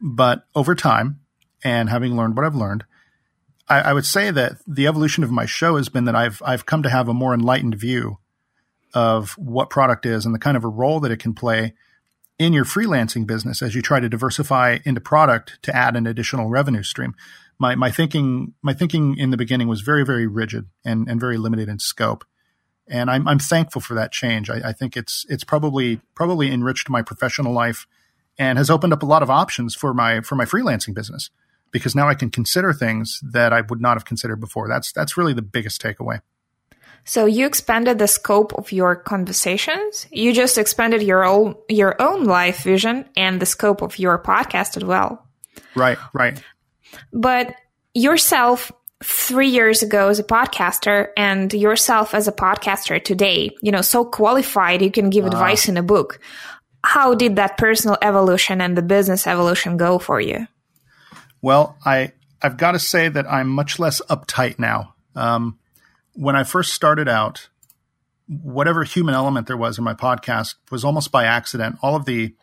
But 0.02 0.46
over 0.56 0.76
time, 0.76 1.20
and 1.64 1.90
having 1.90 2.16
learned 2.16 2.36
what 2.36 2.46
I've 2.46 2.56
learned, 2.56 2.86
I, 3.68 3.82
I, 3.82 3.94
would 3.94 4.06
say 4.06 4.32
that 4.32 4.54
the 4.66 4.88
evolution 4.88 5.24
of 5.24 5.32
my 5.32 5.46
show 5.46 5.76
has 5.76 5.90
been 5.90 6.06
that 6.06 6.16
I've 6.16 6.42
I've 6.46 6.66
come 6.66 6.84
to 6.84 6.90
have 6.90 7.08
a 7.08 7.14
more 7.14 7.34
enlightened 7.34 7.76
view 7.76 8.18
of 8.94 9.32
what 9.32 9.70
product 9.70 10.06
is 10.06 10.26
and 10.26 10.34
the 10.34 10.40
kind 10.40 10.58
of 10.58 10.64
a 10.64 10.70
role 10.70 11.00
that 11.02 11.12
it 11.12 11.20
can 11.20 11.34
play 11.34 11.74
in 12.40 12.54
your 12.54 12.66
freelancing 12.66 13.28
business 13.28 13.62
as 13.62 13.76
you 13.76 13.82
try 13.82 14.00
to 14.00 14.10
diversify 14.10 14.80
into 14.86 15.02
product 15.02 15.60
to 15.62 15.76
add 15.76 15.96
an 15.96 16.08
additional 16.08 16.50
revenue 16.50 16.82
stream 16.82 17.14
my 17.60 17.76
my 17.76 17.92
thinking 17.92 18.54
my 18.62 18.74
thinking 18.74 19.18
in 19.18 19.30
the 19.30 19.38
beginning 19.38 19.68
was 19.68 19.82
very 19.82 20.06
very 20.06 20.26
rigid 20.26 20.68
and 20.86 21.08
and 21.08 21.20
very 21.20 21.38
limited 21.38 21.68
in 21.68 21.78
scope, 21.78 22.26
and 22.88 23.12
I'm 23.12 23.28
I'm 23.28 23.40
thankful 23.40 23.82
for 23.82 23.94
that 23.96 24.12
change. 24.12 24.50
I, 24.50 24.70
I 24.70 24.72
think 24.72 24.96
it's 24.96 25.26
it's 25.30 25.44
probably 25.44 26.00
probably 26.16 26.52
enriched 26.52 26.90
my 26.90 27.02
professional 27.02 27.54
life 27.54 27.86
and 28.40 28.58
has 28.58 28.70
opened 28.70 28.94
up 28.94 29.04
a 29.04 29.06
lot 29.06 29.22
of 29.22 29.30
options 29.30 29.76
for 29.76 29.94
my 29.94 30.22
for 30.22 30.36
my 30.36 30.46
freelancing 30.46 30.96
business 30.96 31.30
because 31.72 31.96
now 31.96 32.08
I 32.08 32.16
can 32.16 32.32
consider 32.32 32.74
things 32.74 33.20
that 33.22 33.54
I 33.54 33.62
would 33.62 33.82
not 33.82 33.98
have 33.98 34.06
considered 34.06 34.38
before. 34.38 34.68
That's 34.68 34.92
that's 34.92 35.18
really 35.18 35.34
the 35.34 35.44
biggest 35.44 35.82
takeaway. 35.82 36.22
So 37.06 37.26
you 37.26 37.46
expanded 37.46 37.98
the 37.98 38.08
scope 38.08 38.54
of 38.54 38.72
your 38.72 38.96
conversations. 38.96 40.08
You 40.12 40.34
just 40.34 40.58
expanded 40.58 41.04
your 41.04 41.24
own 41.24 41.56
your 41.68 42.02
own 42.02 42.24
life 42.24 42.64
vision 42.64 43.06
and 43.16 43.40
the 43.40 43.46
scope 43.46 43.82
of 43.82 44.00
your 44.00 44.18
podcast 44.18 44.78
as 44.78 44.84
well. 44.84 45.28
Right, 45.76 45.98
right. 46.14 46.42
But 47.14 47.54
yourself 47.94 48.72
three 49.04 49.48
years 49.48 49.82
ago 49.82 50.10
as 50.10 50.20
a 50.20 50.24
podcaster 50.24 51.10
and 51.16 51.54
yourself 51.54 52.14
as 52.14 52.28
a 52.28 52.34
podcaster 52.34 53.02
today, 53.02 53.52
you 53.62 53.72
know, 53.72 53.82
so 53.82 54.04
qualified 54.04 54.82
you 54.82 54.92
can 54.92 55.10
give 55.10 55.24
uh, 55.24 55.28
advice 55.28 55.70
in 55.70 55.78
a 55.78 55.84
book. 55.84 56.20
How 56.84 57.14
did 57.14 57.36
that 57.36 57.58
personal 57.58 57.98
evolution 58.02 58.62
and 58.62 58.78
the 58.78 58.82
business 58.82 59.28
evolution 59.28 59.78
go 59.78 60.00
for 60.00 60.20
you? 60.20 60.48
Well, 61.42 61.78
I 61.86 62.14
I've 62.42 62.58
got 62.58 62.72
to 62.72 62.80
say 62.80 63.10
that 63.10 63.30
I'm 63.30 63.50
much 63.50 63.80
less 63.80 64.02
uptight 64.10 64.60
now. 64.60 64.96
Um, 65.16 65.60
when 66.14 66.36
I 66.36 66.44
first 66.44 66.74
started 66.74 67.08
out, 67.10 67.50
whatever 68.28 68.84
human 68.84 69.16
element 69.16 69.48
there 69.48 69.58
was 69.58 69.78
in 69.78 69.84
my 69.84 69.94
podcast 69.94 70.56
was 70.72 70.86
almost 70.86 71.12
by 71.12 71.26
accident. 71.26 71.78
All 71.82 71.96
of 71.96 72.06
the 72.06 72.36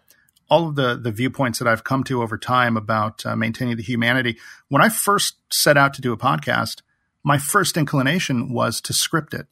all 0.49 0.69
of 0.69 0.77
the 0.77 0.97
the 0.97 1.13
viewpoints 1.13 1.59
that 1.59 1.69
I've 1.69 1.85
come 1.85 2.05
to 2.05 2.23
over 2.23 2.39
time 2.39 2.77
about 2.77 3.25
uh, 3.25 3.37
maintaining 3.37 3.77
the 3.77 3.83
humanity. 3.83 4.39
When 4.69 4.83
I 4.83 4.89
first 4.89 5.37
set 5.51 5.77
out 5.77 5.95
to 5.95 6.03
do 6.03 6.13
a 6.13 6.17
podcast, 6.17 6.83
my 7.23 7.39
first 7.39 7.77
inclination 7.77 8.53
was 8.53 8.81
to 8.83 8.93
script 8.93 9.35
it 9.35 9.47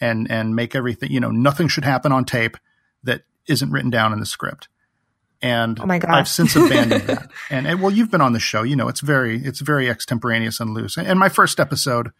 and 0.00 0.30
and 0.30 0.56
make 0.56 0.74
everything. 0.74 1.10
You 1.10 1.20
know, 1.20 1.30
nothing 1.30 1.68
should 1.68 1.84
happen 1.84 2.12
on 2.12 2.24
tape 2.24 2.56
that 3.04 3.22
isn't 3.48 3.70
written 3.70 3.90
down 3.90 4.12
in 4.12 4.20
the 4.20 4.26
script. 4.26 4.68
And 5.40 5.80
oh 5.80 5.86
my 5.86 5.98
God. 5.98 6.12
I've 6.12 6.28
since 6.28 6.54
abandoned 6.54 7.02
that. 7.02 7.30
And, 7.50 7.66
and, 7.66 7.82
well, 7.82 7.90
you've 7.90 8.10
been 8.10 8.20
on 8.20 8.32
the 8.32 8.40
show. 8.40 8.62
You 8.62 8.76
know, 8.76 8.88
it's 8.88 9.00
very 9.00 9.44
it's 9.44 9.60
very 9.60 9.90
extemporaneous 9.90 10.60
and 10.60 10.72
loose. 10.72 10.96
And, 10.96 11.06
and 11.06 11.18
my 11.18 11.28
first 11.28 11.58
episode 11.58 12.10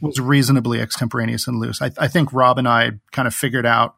was 0.00 0.18
reasonably 0.18 0.80
extemporaneous 0.80 1.46
and 1.46 1.58
loose. 1.58 1.80
I, 1.80 1.90
I 1.98 2.08
think 2.08 2.32
Rob 2.32 2.58
and 2.58 2.68
I 2.68 2.92
kind 3.12 3.26
of 3.26 3.34
figured 3.34 3.66
out, 3.66 3.96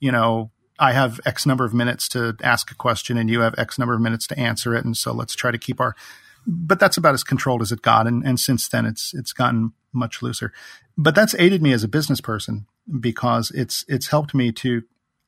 you 0.00 0.10
know, 0.10 0.50
I 0.78 0.92
have 0.92 1.20
X 1.26 1.44
number 1.44 1.64
of 1.64 1.74
minutes 1.74 2.08
to 2.10 2.36
ask 2.42 2.70
a 2.70 2.74
question, 2.74 3.18
and 3.18 3.28
you 3.28 3.40
have 3.40 3.54
X 3.58 3.78
number 3.78 3.94
of 3.94 4.00
minutes 4.00 4.26
to 4.28 4.38
answer 4.38 4.74
it, 4.74 4.84
and 4.84 4.96
so 4.96 5.12
let's 5.12 5.34
try 5.34 5.50
to 5.50 5.58
keep 5.58 5.80
our. 5.80 5.94
But 6.46 6.80
that's 6.80 6.96
about 6.96 7.14
as 7.14 7.24
controlled 7.24 7.62
as 7.62 7.72
it 7.72 7.82
got, 7.82 8.06
and, 8.06 8.24
and 8.24 8.38
since 8.38 8.68
then 8.68 8.86
it's 8.86 9.12
it's 9.12 9.32
gotten 9.32 9.72
much 9.92 10.22
looser. 10.22 10.52
But 10.96 11.14
that's 11.14 11.34
aided 11.34 11.62
me 11.62 11.72
as 11.72 11.82
a 11.84 11.88
business 11.88 12.20
person 12.20 12.66
because 13.00 13.50
it's 13.50 13.84
it's 13.88 14.08
helped 14.08 14.34
me 14.34 14.52
to 14.52 14.82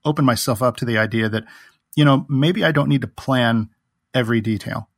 open 0.04 0.24
myself 0.24 0.62
up 0.62 0.76
to 0.78 0.84
the 0.84 0.98
idea 0.98 1.28
that 1.28 1.44
you 1.96 2.04
know, 2.04 2.26
maybe 2.28 2.64
I 2.64 2.72
don't 2.72 2.88
need 2.88 3.02
to 3.02 3.08
plan 3.08 3.70
every 4.14 4.40
detail. 4.40 4.88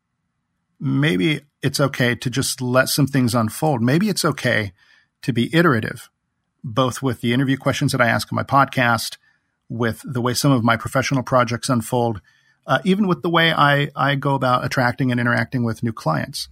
Maybe 0.78 1.40
it's 1.62 1.80
okay 1.80 2.14
to 2.16 2.30
just 2.30 2.60
let 2.60 2.88
some 2.88 3.06
things 3.06 3.34
unfold. 3.34 3.82
Maybe 3.82 4.08
it's 4.08 4.24
okay 4.24 4.72
to 5.22 5.32
be 5.32 5.54
iterative, 5.54 6.10
both 6.64 7.02
with 7.02 7.20
the 7.20 7.32
interview 7.32 7.56
questions 7.56 7.92
that 7.92 8.00
I 8.00 8.08
ask 8.08 8.32
on 8.32 8.36
my 8.36 8.42
podcast, 8.42 9.16
with 9.68 10.02
the 10.04 10.20
way 10.20 10.34
some 10.34 10.52
of 10.52 10.64
my 10.64 10.76
professional 10.76 11.22
projects 11.22 11.68
unfold, 11.68 12.20
uh, 12.66 12.80
even 12.84 13.06
with 13.06 13.22
the 13.22 13.30
way 13.30 13.52
I, 13.52 13.90
I 13.94 14.16
go 14.16 14.34
about 14.34 14.64
attracting 14.64 15.10
and 15.10 15.20
interacting 15.20 15.64
with 15.64 15.82
new 15.82 15.92
clients. 15.92 16.48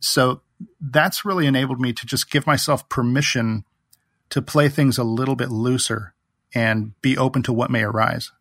So 0.00 0.42
that's 0.80 1.24
really 1.24 1.46
enabled 1.46 1.80
me 1.80 1.92
to 1.92 2.06
just 2.06 2.30
give 2.30 2.46
myself 2.46 2.88
permission 2.88 3.64
to 4.30 4.42
play 4.42 4.68
things 4.68 4.98
a 4.98 5.04
little 5.04 5.36
bit 5.36 5.50
looser 5.50 6.14
and 6.54 6.92
be 7.02 7.16
open 7.16 7.42
to 7.44 7.52
what 7.52 7.70
may 7.70 7.82
arise. 7.82 8.32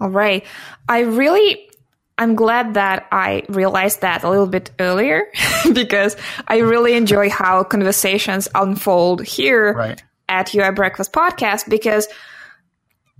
All 0.00 0.10
right. 0.10 0.44
I 0.88 1.00
really, 1.00 1.68
I'm 2.16 2.34
glad 2.34 2.74
that 2.74 3.06
I 3.10 3.44
realized 3.48 4.02
that 4.02 4.24
a 4.24 4.30
little 4.30 4.46
bit 4.46 4.70
earlier 4.78 5.24
because 5.72 6.16
I 6.46 6.58
really 6.58 6.94
enjoy 6.94 7.30
how 7.30 7.64
conversations 7.64 8.48
unfold 8.54 9.24
here 9.24 9.72
right. 9.72 10.02
at 10.28 10.54
UI 10.54 10.70
Breakfast 10.70 11.12
Podcast 11.12 11.68
because 11.68 12.08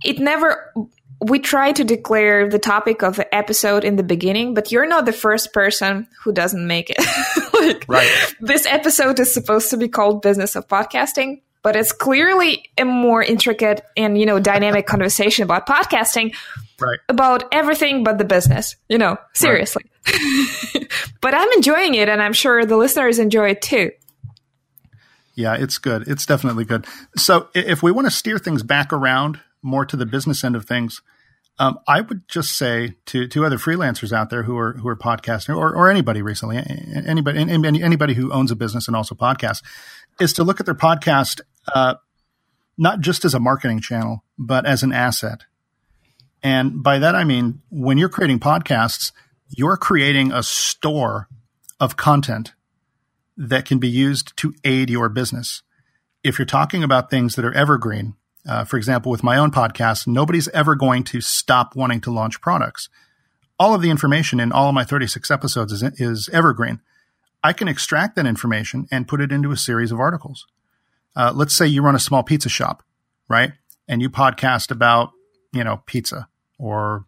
it 0.03 0.19
never, 0.19 0.73
we 1.21 1.39
try 1.39 1.73
to 1.73 1.83
declare 1.83 2.47
the 2.47 2.59
topic 2.59 3.03
of 3.03 3.17
the 3.17 3.35
episode 3.35 3.83
in 3.83 3.97
the 3.97 4.03
beginning, 4.03 4.53
but 4.53 4.71
you're 4.71 4.87
not 4.87 5.05
the 5.05 5.11
first 5.11 5.51
person 5.51 6.07
who 6.23 6.31
doesn't 6.31 6.65
make 6.65 6.89
it. 6.89 6.97
like, 7.53 7.85
right. 7.89 8.35
this 8.39 8.65
episode 8.65 9.19
is 9.19 9.33
supposed 9.33 9.71
to 9.71 9.77
be 9.77 9.89
called 9.89 10.21
Business 10.21 10.55
of 10.55 10.69
Podcasting 10.69 11.41
but 11.61 11.75
it's 11.75 11.91
clearly 11.91 12.69
a 12.77 12.85
more 12.85 13.21
intricate 13.21 13.81
and 13.97 14.17
you 14.17 14.25
know 14.25 14.39
dynamic 14.39 14.85
conversation 14.85 15.43
about 15.43 15.67
podcasting 15.67 16.35
right. 16.79 16.99
about 17.09 17.43
everything 17.51 18.03
but 18.03 18.17
the 18.17 18.25
business 18.25 18.75
you 18.87 18.97
know 18.97 19.17
seriously 19.33 19.83
right. 20.07 20.91
but 21.21 21.33
i'm 21.33 21.51
enjoying 21.53 21.95
it 21.95 22.09
and 22.09 22.21
i'm 22.21 22.33
sure 22.33 22.65
the 22.65 22.77
listeners 22.77 23.19
enjoy 23.19 23.49
it 23.49 23.61
too 23.61 23.91
yeah 25.35 25.55
it's 25.55 25.77
good 25.77 26.07
it's 26.07 26.25
definitely 26.25 26.65
good 26.65 26.85
so 27.15 27.49
if 27.53 27.83
we 27.83 27.91
want 27.91 28.05
to 28.05 28.11
steer 28.11 28.37
things 28.37 28.63
back 28.63 28.93
around 28.93 29.39
more 29.61 29.85
to 29.85 29.97
the 29.97 30.05
business 30.05 30.43
end 30.43 30.55
of 30.55 30.65
things 30.65 31.01
um, 31.61 31.77
I 31.87 31.99
would 31.99 32.25
just 32.29 32.55
say 32.55 32.95
to 33.07 33.27
to 33.27 33.45
other 33.45 33.57
freelancers 33.57 34.13
out 34.13 34.29
there 34.29 34.43
who 34.43 34.57
are 34.57 34.73
who 34.73 34.87
are 34.87 34.95
podcasting 34.95 35.57
or, 35.57 35.75
or 35.75 35.91
anybody 35.91 36.21
recently 36.21 36.57
anybody 36.57 37.39
anybody 37.81 38.13
who 38.13 38.31
owns 38.31 38.49
a 38.49 38.55
business 38.55 38.87
and 38.87 38.95
also 38.95 39.13
podcasts 39.13 39.61
is 40.19 40.33
to 40.33 40.43
look 40.43 40.59
at 40.59 40.65
their 40.65 40.75
podcast 40.75 41.41
uh, 41.73 41.95
not 42.79 43.01
just 43.01 43.25
as 43.25 43.33
a 43.33 43.39
marketing 43.39 43.81
channel, 43.81 44.23
but 44.37 44.65
as 44.65 44.83
an 44.83 44.93
asset. 44.93 45.41
And 46.41 46.81
by 46.81 46.97
that, 46.99 47.13
I 47.13 47.25
mean, 47.25 47.61
when 47.69 47.97
you're 47.97 48.07
creating 48.07 48.39
podcasts, 48.39 49.11
you're 49.49 49.75
creating 49.75 50.31
a 50.31 50.41
store 50.41 51.27
of 51.79 51.97
content 51.97 52.53
that 53.35 53.65
can 53.65 53.79
be 53.79 53.89
used 53.89 54.35
to 54.37 54.53
aid 54.63 54.89
your 54.89 55.09
business. 55.09 55.61
If 56.23 56.39
you're 56.39 56.45
talking 56.45 56.83
about 56.83 57.09
things 57.09 57.35
that 57.35 57.45
are 57.45 57.53
evergreen, 57.53 58.15
uh, 58.47 58.63
for 58.63 58.77
example, 58.77 59.11
with 59.11 59.23
my 59.23 59.37
own 59.37 59.51
podcast, 59.51 60.07
nobody's 60.07 60.47
ever 60.49 60.75
going 60.75 61.03
to 61.05 61.19
stop 61.19 61.75
wanting 61.75 61.99
to 62.01 62.11
launch 62.11 62.41
products. 62.41 62.89
All 63.57 63.73
of 63.73 63.81
the 63.81 63.89
information 63.89 64.39
in 64.39 64.53
all 64.53 64.69
of 64.69 64.75
my 64.75 64.85
36 64.85 65.29
episodes 65.29 65.73
is, 65.73 65.83
is 65.99 66.29
evergreen. 66.31 66.79
I 67.43 67.53
can 67.53 67.67
extract 67.67 68.15
that 68.15 68.25
information 68.25 68.87
and 68.91 69.07
put 69.07 69.21
it 69.21 69.31
into 69.31 69.51
a 69.51 69.57
series 69.57 69.91
of 69.91 69.99
articles. 69.99 70.45
Uh, 71.15 71.31
let's 71.33 71.55
say 71.55 71.65
you 71.65 71.81
run 71.81 71.95
a 71.95 71.99
small 71.99 72.23
pizza 72.23 72.49
shop, 72.49 72.83
right? 73.27 73.53
And 73.87 74.01
you 74.01 74.09
podcast 74.09 74.71
about, 74.71 75.11
you 75.53 75.63
know, 75.63 75.81
pizza 75.85 76.27
or 76.57 77.05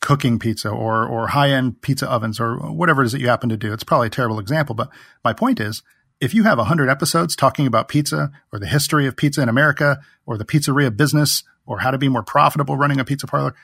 cooking 0.00 0.38
pizza 0.38 0.68
or, 0.68 1.06
or 1.06 1.28
high 1.28 1.50
end 1.50 1.80
pizza 1.80 2.10
ovens 2.10 2.38
or 2.38 2.56
whatever 2.56 3.02
it 3.02 3.06
is 3.06 3.12
that 3.12 3.20
you 3.20 3.28
happen 3.28 3.48
to 3.48 3.56
do. 3.56 3.72
It's 3.72 3.84
probably 3.84 4.08
a 4.08 4.10
terrible 4.10 4.38
example, 4.38 4.74
but 4.74 4.90
my 5.22 5.32
point 5.32 5.60
is 5.60 5.82
if 6.20 6.34
you 6.34 6.44
have 6.44 6.58
100 6.58 6.88
episodes 6.88 7.36
talking 7.36 7.66
about 7.66 7.88
pizza 7.88 8.30
or 8.52 8.58
the 8.58 8.66
history 8.66 9.06
of 9.06 9.16
pizza 9.16 9.42
in 9.42 9.48
America 9.48 10.00
or 10.26 10.36
the 10.36 10.44
pizzeria 10.44 10.94
business 10.94 11.42
or 11.66 11.80
how 11.80 11.90
to 11.90 11.98
be 11.98 12.08
more 12.08 12.22
profitable 12.22 12.76
running 12.76 13.00
a 13.00 13.04
pizza 13.04 13.26
parlor, 13.26 13.54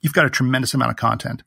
you've 0.00 0.12
got 0.12 0.26
a 0.26 0.30
tremendous 0.30 0.74
amount 0.74 0.90
of 0.90 0.96
content. 0.96 1.42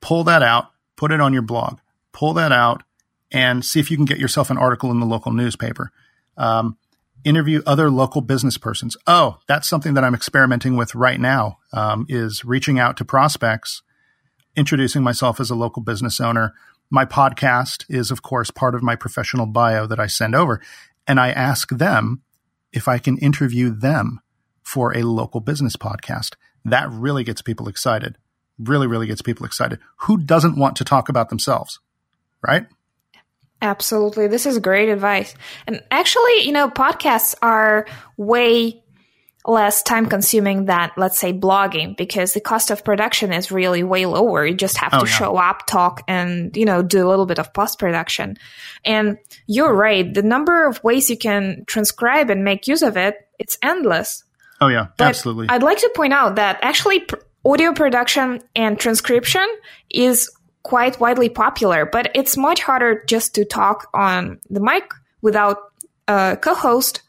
Pull 0.00 0.24
that 0.24 0.42
out, 0.42 0.70
put 0.96 1.10
it 1.10 1.20
on 1.20 1.32
your 1.32 1.42
blog, 1.42 1.78
pull 2.16 2.32
that 2.34 2.50
out, 2.50 2.82
and 3.30 3.64
see 3.64 3.78
if 3.78 3.90
you 3.90 3.96
can 3.96 4.06
get 4.06 4.18
yourself 4.18 4.50
an 4.50 4.56
article 4.56 4.90
in 4.90 5.00
the 5.00 5.06
local 5.06 5.32
newspaper. 5.32 5.92
Um, 6.36 6.78
interview 7.24 7.62
other 7.66 7.90
local 7.90 8.20
business 8.20 8.56
persons. 8.56 8.96
Oh, 9.06 9.38
that's 9.46 9.68
something 9.68 9.94
that 9.94 10.04
I'm 10.04 10.14
experimenting 10.14 10.76
with 10.76 10.94
right 10.94 11.20
now. 11.20 11.58
Um, 11.72 12.06
is 12.08 12.44
reaching 12.44 12.78
out 12.78 12.96
to 12.96 13.04
prospects, 13.04 13.82
introducing 14.56 15.02
myself 15.02 15.40
as 15.40 15.50
a 15.50 15.54
local 15.54 15.82
business 15.82 16.20
owner. 16.20 16.54
My 16.88 17.04
podcast 17.04 17.84
is, 17.88 18.10
of 18.10 18.22
course, 18.22 18.50
part 18.50 18.74
of 18.74 18.82
my 18.82 18.96
professional 18.96 19.46
bio 19.46 19.86
that 19.86 20.00
I 20.00 20.06
send 20.06 20.34
over, 20.34 20.62
and 21.06 21.20
I 21.20 21.30
ask 21.30 21.68
them 21.70 22.22
if 22.72 22.88
I 22.88 22.98
can 22.98 23.18
interview 23.18 23.70
them 23.70 24.20
for 24.62 24.96
a 24.96 25.02
local 25.02 25.40
business 25.40 25.76
podcast. 25.76 26.34
That 26.64 26.90
really 26.90 27.24
gets 27.24 27.42
people 27.42 27.68
excited. 27.68 28.16
Really, 28.58 28.86
really 28.86 29.06
gets 29.06 29.22
people 29.22 29.44
excited. 29.44 29.80
Who 30.02 30.16
doesn't 30.16 30.56
want 30.56 30.76
to 30.76 30.84
talk 30.84 31.08
about 31.08 31.28
themselves, 31.28 31.80
right? 32.46 32.66
Absolutely. 33.62 34.28
This 34.28 34.46
is 34.46 34.58
great 34.58 34.88
advice. 34.88 35.34
And 35.66 35.82
actually, 35.90 36.42
you 36.42 36.52
know, 36.52 36.68
podcasts 36.68 37.34
are 37.40 37.86
way 38.16 38.82
less 39.46 39.82
time 39.82 40.06
consuming 40.06 40.64
than, 40.66 40.90
let's 40.96 41.18
say, 41.18 41.32
blogging 41.32 41.96
because 41.96 42.34
the 42.34 42.40
cost 42.40 42.70
of 42.70 42.84
production 42.84 43.32
is 43.32 43.50
really 43.50 43.82
way 43.82 44.04
lower. 44.04 44.44
You 44.44 44.54
just 44.54 44.76
have 44.78 44.92
oh, 44.92 45.00
to 45.00 45.06
yeah. 45.06 45.12
show 45.16 45.36
up, 45.36 45.66
talk, 45.66 46.02
and, 46.08 46.54
you 46.56 46.64
know, 46.64 46.82
do 46.82 47.06
a 47.06 47.08
little 47.08 47.26
bit 47.26 47.38
of 47.38 47.54
post 47.54 47.78
production. 47.78 48.36
And 48.84 49.18
you're 49.46 49.74
right. 49.74 50.12
The 50.12 50.22
number 50.22 50.66
of 50.66 50.82
ways 50.82 51.08
you 51.08 51.16
can 51.16 51.64
transcribe 51.66 52.28
and 52.28 52.44
make 52.44 52.66
use 52.66 52.82
of 52.82 52.96
it, 52.96 53.16
it's 53.38 53.56
endless. 53.62 54.24
Oh, 54.60 54.68
yeah, 54.68 54.88
But 54.96 55.08
absolutely. 55.08 55.48
I'd 55.48 55.62
like 55.62 55.78
to 55.78 55.92
point 55.94 56.12
out 56.12 56.36
that 56.36 56.58
actually 56.62 57.00
pr- 57.00 57.16
audio 57.44 57.72
production 57.72 58.40
and 58.54 58.78
transcription 58.78 59.46
is 59.90 60.30
quite 60.66 60.98
widely 60.98 61.28
popular, 61.28 61.86
but 61.86 62.10
it's 62.16 62.36
much 62.36 62.60
harder 62.60 63.04
just 63.06 63.36
to 63.36 63.44
talk 63.44 63.88
on 63.94 64.40
the 64.50 64.58
mic 64.58 64.90
without 65.22 65.58
a 66.08 66.36
co-host 66.40 67.02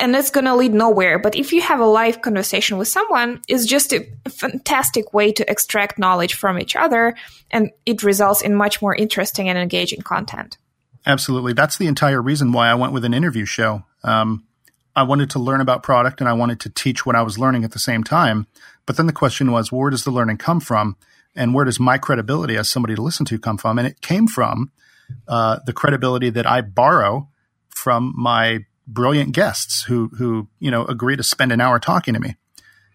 and 0.00 0.16
it's 0.16 0.30
going 0.30 0.46
to 0.46 0.56
lead 0.56 0.72
nowhere. 0.72 1.18
But 1.18 1.36
if 1.36 1.52
you 1.52 1.60
have 1.60 1.80
a 1.80 1.84
live 1.84 2.22
conversation 2.22 2.78
with 2.78 2.88
someone, 2.88 3.42
it's 3.46 3.66
just 3.66 3.92
a 3.92 4.06
fantastic 4.30 5.12
way 5.12 5.32
to 5.32 5.50
extract 5.50 5.98
knowledge 5.98 6.32
from 6.32 6.58
each 6.58 6.76
other 6.76 7.14
and 7.50 7.70
it 7.84 8.02
results 8.02 8.40
in 8.40 8.54
much 8.54 8.80
more 8.80 8.94
interesting 8.94 9.50
and 9.50 9.58
engaging 9.58 10.00
content. 10.00 10.56
Absolutely. 11.04 11.52
That's 11.52 11.76
the 11.76 11.86
entire 11.86 12.22
reason 12.22 12.52
why 12.52 12.68
I 12.68 12.74
went 12.74 12.94
with 12.94 13.04
an 13.04 13.12
interview 13.12 13.44
show. 13.44 13.84
Um, 14.02 14.44
I 14.94 15.02
wanted 15.02 15.28
to 15.30 15.38
learn 15.38 15.60
about 15.60 15.82
product 15.82 16.20
and 16.20 16.28
I 16.28 16.32
wanted 16.32 16.60
to 16.60 16.70
teach 16.70 17.04
what 17.04 17.16
I 17.16 17.22
was 17.22 17.38
learning 17.38 17.64
at 17.64 17.72
the 17.72 17.78
same 17.78 18.02
time. 18.02 18.46
But 18.86 18.96
then 18.96 19.06
the 19.06 19.12
question 19.12 19.52
was, 19.52 19.70
where 19.70 19.90
does 19.90 20.04
the 20.04 20.10
learning 20.10 20.38
come 20.38 20.58
from? 20.58 20.96
And 21.36 21.54
where 21.54 21.64
does 21.64 21.78
my 21.78 21.98
credibility 21.98 22.56
as 22.56 22.68
somebody 22.68 22.94
to 22.94 23.02
listen 23.02 23.26
to 23.26 23.38
come 23.38 23.58
from? 23.58 23.78
And 23.78 23.86
it 23.86 24.00
came 24.00 24.26
from 24.26 24.72
uh, 25.28 25.58
the 25.66 25.72
credibility 25.72 26.30
that 26.30 26.46
I 26.46 26.60
borrow 26.60 27.28
from 27.68 28.14
my 28.16 28.64
brilliant 28.86 29.32
guests 29.32 29.84
who, 29.84 30.08
who, 30.16 30.48
you 30.58 30.70
know, 30.70 30.84
agree 30.86 31.16
to 31.16 31.22
spend 31.22 31.52
an 31.52 31.60
hour 31.60 31.78
talking 31.78 32.14
to 32.14 32.20
me. 32.20 32.36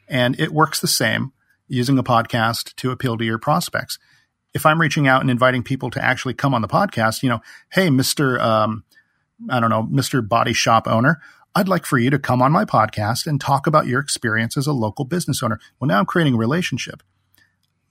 And 0.08 0.40
it 0.40 0.52
works 0.52 0.80
the 0.80 0.88
same 0.88 1.34
using 1.68 1.98
a 1.98 2.04
podcast 2.04 2.76
to 2.76 2.92
appeal 2.92 3.18
to 3.18 3.24
your 3.24 3.38
prospects. 3.38 3.98
If 4.54 4.66
I'm 4.66 4.82
reaching 4.82 5.08
out 5.08 5.22
and 5.22 5.30
inviting 5.30 5.64
people 5.64 5.90
to 5.92 6.04
actually 6.04 6.34
come 6.34 6.54
on 6.54 6.62
the 6.62 6.68
podcast, 6.68 7.24
you 7.24 7.30
know, 7.30 7.42
hey, 7.72 7.88
Mr. 7.88 8.40
Um, 8.42 8.84
I 9.50 9.60
don't 9.60 9.70
know, 9.70 9.84
Mr. 9.84 10.28
Body 10.28 10.54
Shop 10.54 10.88
owner. 10.88 11.22
I'd 11.56 11.70
like 11.70 11.86
for 11.86 11.98
you 11.98 12.10
to 12.10 12.20
come 12.20 12.42
on 12.42 12.52
my 12.52 12.66
podcast 12.66 13.28
and 13.28 13.40
talk 13.40 13.68
about 13.68 13.88
your 13.88 14.00
experience 14.00 14.56
as 14.58 14.68
a 14.68 14.74
local 14.74 15.06
business 15.06 15.44
owner. 15.44 15.60
Well, 15.80 15.88
now 15.88 16.00
I'm 16.00 16.06
creating 16.06 16.36
a 16.36 16.38
relationship. 16.38 17.04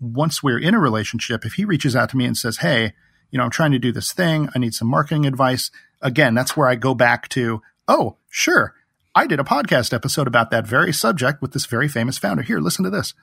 Once 0.00 0.42
we're 0.42 0.58
in 0.58 0.74
a 0.74 0.78
relationship, 0.78 1.44
if 1.44 1.54
he 1.54 1.64
reaches 1.64 1.94
out 1.94 2.10
to 2.10 2.16
me 2.16 2.24
and 2.24 2.36
says, 2.36 2.58
Hey, 2.58 2.92
you 3.30 3.38
know, 3.38 3.44
I'm 3.44 3.50
trying 3.50 3.72
to 3.72 3.78
do 3.78 3.92
this 3.92 4.12
thing. 4.12 4.48
I 4.54 4.58
need 4.58 4.74
some 4.74 4.88
marketing 4.88 5.26
advice. 5.26 5.70
Again, 6.00 6.34
that's 6.34 6.56
where 6.56 6.68
I 6.68 6.74
go 6.74 6.94
back 6.94 7.28
to, 7.30 7.62
Oh, 7.86 8.16
sure. 8.28 8.74
I 9.14 9.26
did 9.26 9.40
a 9.40 9.44
podcast 9.44 9.92
episode 9.92 10.26
about 10.26 10.50
that 10.50 10.66
very 10.66 10.92
subject 10.92 11.42
with 11.42 11.52
this 11.52 11.66
very 11.66 11.88
famous 11.88 12.16
founder. 12.16 12.42
Here, 12.42 12.60
listen 12.60 12.84
to 12.84 12.90
this. 12.90 13.14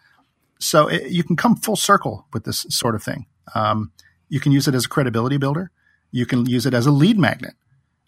So 0.60 0.88
it, 0.88 1.10
you 1.12 1.24
can 1.24 1.36
come 1.36 1.56
full 1.56 1.76
circle 1.76 2.28
with 2.34 2.44
this 2.44 2.66
sort 2.70 2.96
of 2.96 3.04
thing. 3.04 3.26
Um, 3.56 3.92
you 4.30 4.40
can 4.40 4.52
use 4.52 4.68
it 4.68 4.76
as 4.76 4.86
a 4.86 4.90
credibility 4.90 5.38
builder. 5.38 5.72
You 6.12 6.26
can 6.26 6.46
use 6.46 6.66
it 6.66 6.74
as 6.74 6.86
a 6.86 6.92
lead 6.92 7.18
magnet. 7.18 7.54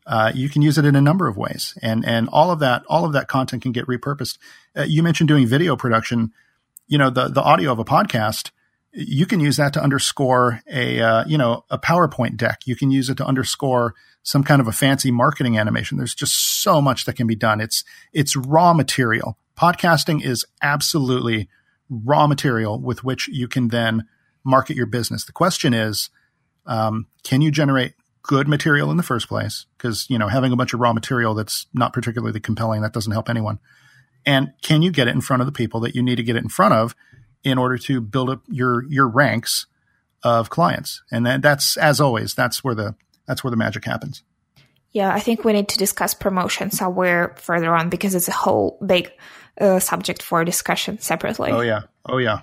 Uh, 0.05 0.31
you 0.33 0.49
can 0.49 0.61
use 0.61 0.77
it 0.77 0.85
in 0.85 0.95
a 0.95 1.01
number 1.01 1.27
of 1.27 1.37
ways, 1.37 1.77
and 1.83 2.03
and 2.03 2.27
all 2.29 2.49
of 2.49 2.59
that 2.59 2.83
all 2.89 3.05
of 3.05 3.13
that 3.13 3.27
content 3.27 3.61
can 3.61 3.71
get 3.71 3.85
repurposed. 3.85 4.39
Uh, 4.75 4.81
you 4.81 5.03
mentioned 5.03 5.27
doing 5.27 5.45
video 5.45 5.75
production. 5.75 6.33
You 6.87 6.97
know 6.97 7.11
the 7.11 7.27
the 7.27 7.41
audio 7.41 7.71
of 7.71 7.77
a 7.77 7.85
podcast. 7.85 8.49
You 8.91 9.25
can 9.25 9.39
use 9.39 9.57
that 9.57 9.73
to 9.73 9.83
underscore 9.83 10.61
a 10.71 10.99
uh, 10.99 11.25
you 11.25 11.37
know 11.37 11.65
a 11.69 11.77
PowerPoint 11.77 12.37
deck. 12.37 12.61
You 12.65 12.75
can 12.75 12.91
use 12.91 13.09
it 13.09 13.17
to 13.17 13.25
underscore 13.25 13.93
some 14.23 14.43
kind 14.43 14.61
of 14.61 14.67
a 14.67 14.71
fancy 14.71 15.11
marketing 15.11 15.57
animation. 15.57 15.97
There's 15.97 16.15
just 16.15 16.61
so 16.61 16.81
much 16.81 17.05
that 17.05 17.15
can 17.15 17.27
be 17.27 17.35
done. 17.35 17.61
It's 17.61 17.83
it's 18.13 18.35
raw 18.35 18.73
material. 18.73 19.37
Podcasting 19.57 20.23
is 20.23 20.45
absolutely 20.61 21.49
raw 21.89 22.27
material 22.27 22.79
with 22.79 23.03
which 23.03 23.27
you 23.27 23.47
can 23.47 23.69
then 23.69 24.05
market 24.43 24.75
your 24.75 24.85
business. 24.85 25.25
The 25.25 25.31
question 25.33 25.73
is, 25.73 26.09
um, 26.65 27.07
can 27.23 27.41
you 27.41 27.51
generate 27.51 27.93
good 28.23 28.47
material 28.47 28.91
in 28.91 28.97
the 28.97 29.03
first 29.03 29.27
place 29.27 29.65
because 29.77 30.05
you 30.09 30.17
know 30.17 30.27
having 30.27 30.51
a 30.51 30.55
bunch 30.55 30.73
of 30.73 30.79
raw 30.79 30.93
material 30.93 31.33
that's 31.33 31.65
not 31.73 31.93
particularly 31.93 32.39
compelling 32.39 32.81
that 32.81 32.93
doesn't 32.93 33.13
help 33.13 33.29
anyone 33.29 33.57
and 34.25 34.51
can 34.61 34.81
you 34.81 34.91
get 34.91 35.07
it 35.07 35.15
in 35.15 35.21
front 35.21 35.41
of 35.41 35.47
the 35.47 35.51
people 35.51 35.79
that 35.79 35.95
you 35.95 36.03
need 36.03 36.17
to 36.17 36.23
get 36.23 36.35
it 36.35 36.43
in 36.43 36.49
front 36.49 36.73
of 36.73 36.95
in 37.43 37.57
order 37.57 37.77
to 37.77 38.01
build 38.01 38.29
up 38.29 38.41
your 38.47 38.83
your 38.89 39.07
ranks 39.07 39.65
of 40.23 40.49
clients 40.49 41.01
and 41.11 41.25
then 41.25 41.41
that's 41.41 41.77
as 41.77 42.01
always 42.01 42.33
that's 42.33 42.63
where 42.63 42.75
the 42.75 42.95
that's 43.25 43.43
where 43.43 43.51
the 43.51 43.57
magic 43.57 43.85
happens 43.85 44.23
yeah 44.91 45.13
i 45.13 45.19
think 45.19 45.43
we 45.43 45.53
need 45.53 45.69
to 45.69 45.77
discuss 45.77 46.13
promotion 46.13 46.71
somewhere 46.71 47.35
further 47.37 47.73
on 47.75 47.89
because 47.89 48.15
it's 48.15 48.27
a 48.27 48.33
whole 48.33 48.77
big 48.85 49.11
uh, 49.61 49.79
subject 49.79 50.21
for 50.21 50.43
discussion 50.43 50.99
separately 50.99 51.51
oh 51.51 51.61
yeah 51.61 51.81
oh 52.05 52.17
yeah 52.17 52.41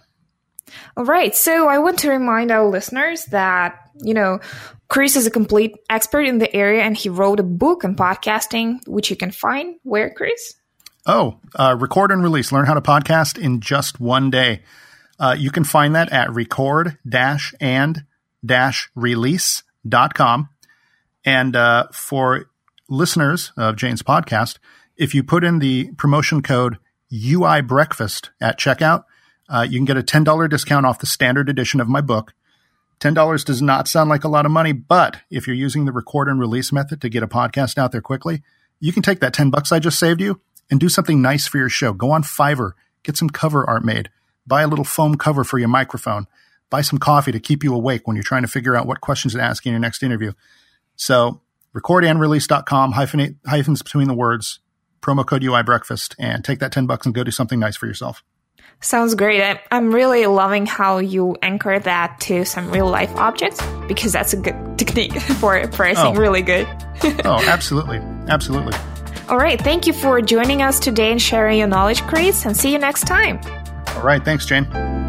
all 0.97 1.05
right. 1.05 1.35
So 1.35 1.69
I 1.69 1.79
want 1.79 2.01
to 2.01 2.11
remind 2.11 2.51
our 2.51 2.69
listeners 2.69 3.25
that, 3.27 3.91
you 4.03 4.15
know, 4.15 4.41
Chris 4.89 5.17
is 5.17 5.27
a 5.27 5.31
complete 5.31 5.77
expert 5.91 6.23
in 6.23 6.39
the 6.39 6.55
area 6.55 6.83
and 6.83 6.97
he 6.97 7.09
wrote 7.09 7.41
a 7.41 7.45
book 7.45 7.85
on 7.85 7.97
podcasting, 7.97 8.87
which 8.87 9.11
you 9.11 9.17
can 9.17 9.31
find 9.31 9.77
where, 9.83 10.11
Chris? 10.11 10.55
Oh, 11.07 11.39
uh, 11.55 11.77
record 11.79 12.11
and 12.11 12.23
release. 12.23 12.51
Learn 12.51 12.67
how 12.67 12.75
to 12.75 12.81
podcast 12.81 13.39
in 13.39 13.61
just 13.61 14.01
one 14.01 14.31
day. 14.31 14.63
Uh, 15.19 15.35
you 15.39 15.51
can 15.51 15.65
find 15.65 15.95
that 15.95 16.13
at 16.13 16.33
record 16.33 16.99
and 17.61 18.05
release.com. 18.95 20.49
And 21.25 21.57
uh, 21.57 21.87
for 21.93 22.51
listeners 22.89 23.53
of 23.57 23.77
Jane's 23.77 24.03
podcast, 24.03 24.59
if 24.97 25.15
you 25.15 25.23
put 25.23 25.45
in 25.45 25.59
the 25.59 25.91
promotion 25.93 26.43
code 26.43 26.79
UI 27.13 27.61
breakfast 27.61 28.31
at 28.41 28.59
checkout, 28.59 29.05
uh, 29.49 29.67
you 29.69 29.79
can 29.79 29.85
get 29.85 29.97
a 29.97 30.03
$10 30.03 30.51
discount 30.51 30.87
off 30.87 30.99
the 30.99 31.07
standard 31.07 31.49
edition 31.49 31.81
of 31.81 31.89
my 31.89 32.01
book. 32.01 32.35
$10 33.01 33.45
does 33.45 33.61
not 33.61 33.89
sound 33.89 34.09
like 34.09 34.25
a 34.25 34.29
lot 34.29 34.47
of 34.47 34.53
money, 34.53 34.73
but 34.73 35.19
if 35.31 35.47
you're 35.47 35.57
using 35.57 35.85
the 35.85 35.93
record 35.93 36.29
and 36.29 36.41
release 36.41 36.73
method 36.73 37.01
to 37.01 37.09
get 37.09 37.23
a 37.23 37.29
podcast 37.29 37.77
out 37.77 37.93
there 37.93 38.01
quickly, 38.01 38.43
you 38.81 38.93
can 38.93 39.03
take 39.03 39.21
that 39.21 39.35
10 39.35 39.51
bucks 39.51 39.71
I 39.71 39.79
just 39.79 39.99
saved 39.99 40.21
you 40.21 40.41
and 40.71 40.81
do 40.81 40.89
something 40.89 41.21
nice 41.21 41.47
for 41.47 41.59
your 41.59 41.69
show. 41.69 41.93
Go 41.93 42.11
on 42.11 42.23
Fiverr, 42.23 42.73
get 43.03 43.17
some 43.17 43.31
cover 43.31 43.69
art 43.69 43.85
made, 43.85 44.11
buy 44.47 44.63
a 44.63 44.69
little 44.69 44.85
foam 44.85 45.17
cover 45.17 45.45
for 45.45 45.59
your 45.59 45.69
microphone, 45.69 46.27
buy 46.71 46.81
some 46.81 46.99
coffee 46.99 47.33
to 47.33 47.41
keep 47.41 47.65
you 47.65 47.75
awake 47.75 48.07
when 48.07 48.17
you're 48.17 48.23
trying 48.23 48.43
to 48.43 48.49
figure 48.49 48.77
out 48.77 48.87
what 48.87 49.01
questions 49.01 49.35
to 49.35 49.43
ask 49.43 49.67
in 49.67 49.73
your 49.73 49.81
next 49.81 50.03
interview. 50.03 50.33
So 50.97 51.41
recordandrelease.com, 51.75 52.95
hyphenate, 52.95 53.37
hyphens 53.47 53.83
between 53.83 54.09
the 54.09 54.15
words, 54.15 54.61
promo 55.01 55.25
code 55.27 55.45
UI 55.45 55.63
breakfast, 55.63 56.17
and 56.19 56.45
take 56.45 56.59
that 56.61 56.73
10 56.73 56.87
bucks 56.87 57.07
and 57.07 57.15
go 57.15 57.25
do 57.25 57.31
something 57.31 57.59
nice 57.59 57.77
for 57.77 57.87
yourself. 57.87 58.23
Sounds 58.81 59.15
great. 59.15 59.43
I, 59.43 59.61
I'm 59.71 59.95
really 59.95 60.27
loving 60.27 60.67
how 60.67 60.99
you 60.99 61.37
anchor 61.43 61.79
that 61.79 62.21
to 62.23 62.45
some 62.45 62.71
real 62.71 62.89
life 62.89 63.15
objects 63.17 63.61
because 63.89 64.13
that's 64.13 64.33
a 64.33 64.37
good 64.37 64.79
technique 64.79 65.19
for 65.41 65.67
pricing. 65.69 66.17
Oh. 66.17 66.21
Really 66.21 66.43
good. 66.43 66.67
oh, 67.25 67.43
absolutely. 67.47 67.99
Absolutely. 68.29 68.75
All 69.29 69.39
right. 69.39 69.61
Thank 69.61 69.87
you 69.87 69.93
for 69.93 70.21
joining 70.21 70.63
us 70.63 70.79
today 70.79 71.11
and 71.11 71.21
sharing 71.21 71.59
your 71.59 71.69
knowledge, 71.69 72.03
Chris, 72.03 72.45
and 72.45 72.57
see 72.57 72.73
you 72.73 72.79
next 72.79 73.07
time. 73.07 73.41
All 73.97 74.03
right. 74.03 74.25
Thanks, 74.25 74.47
Jane. 74.47 75.06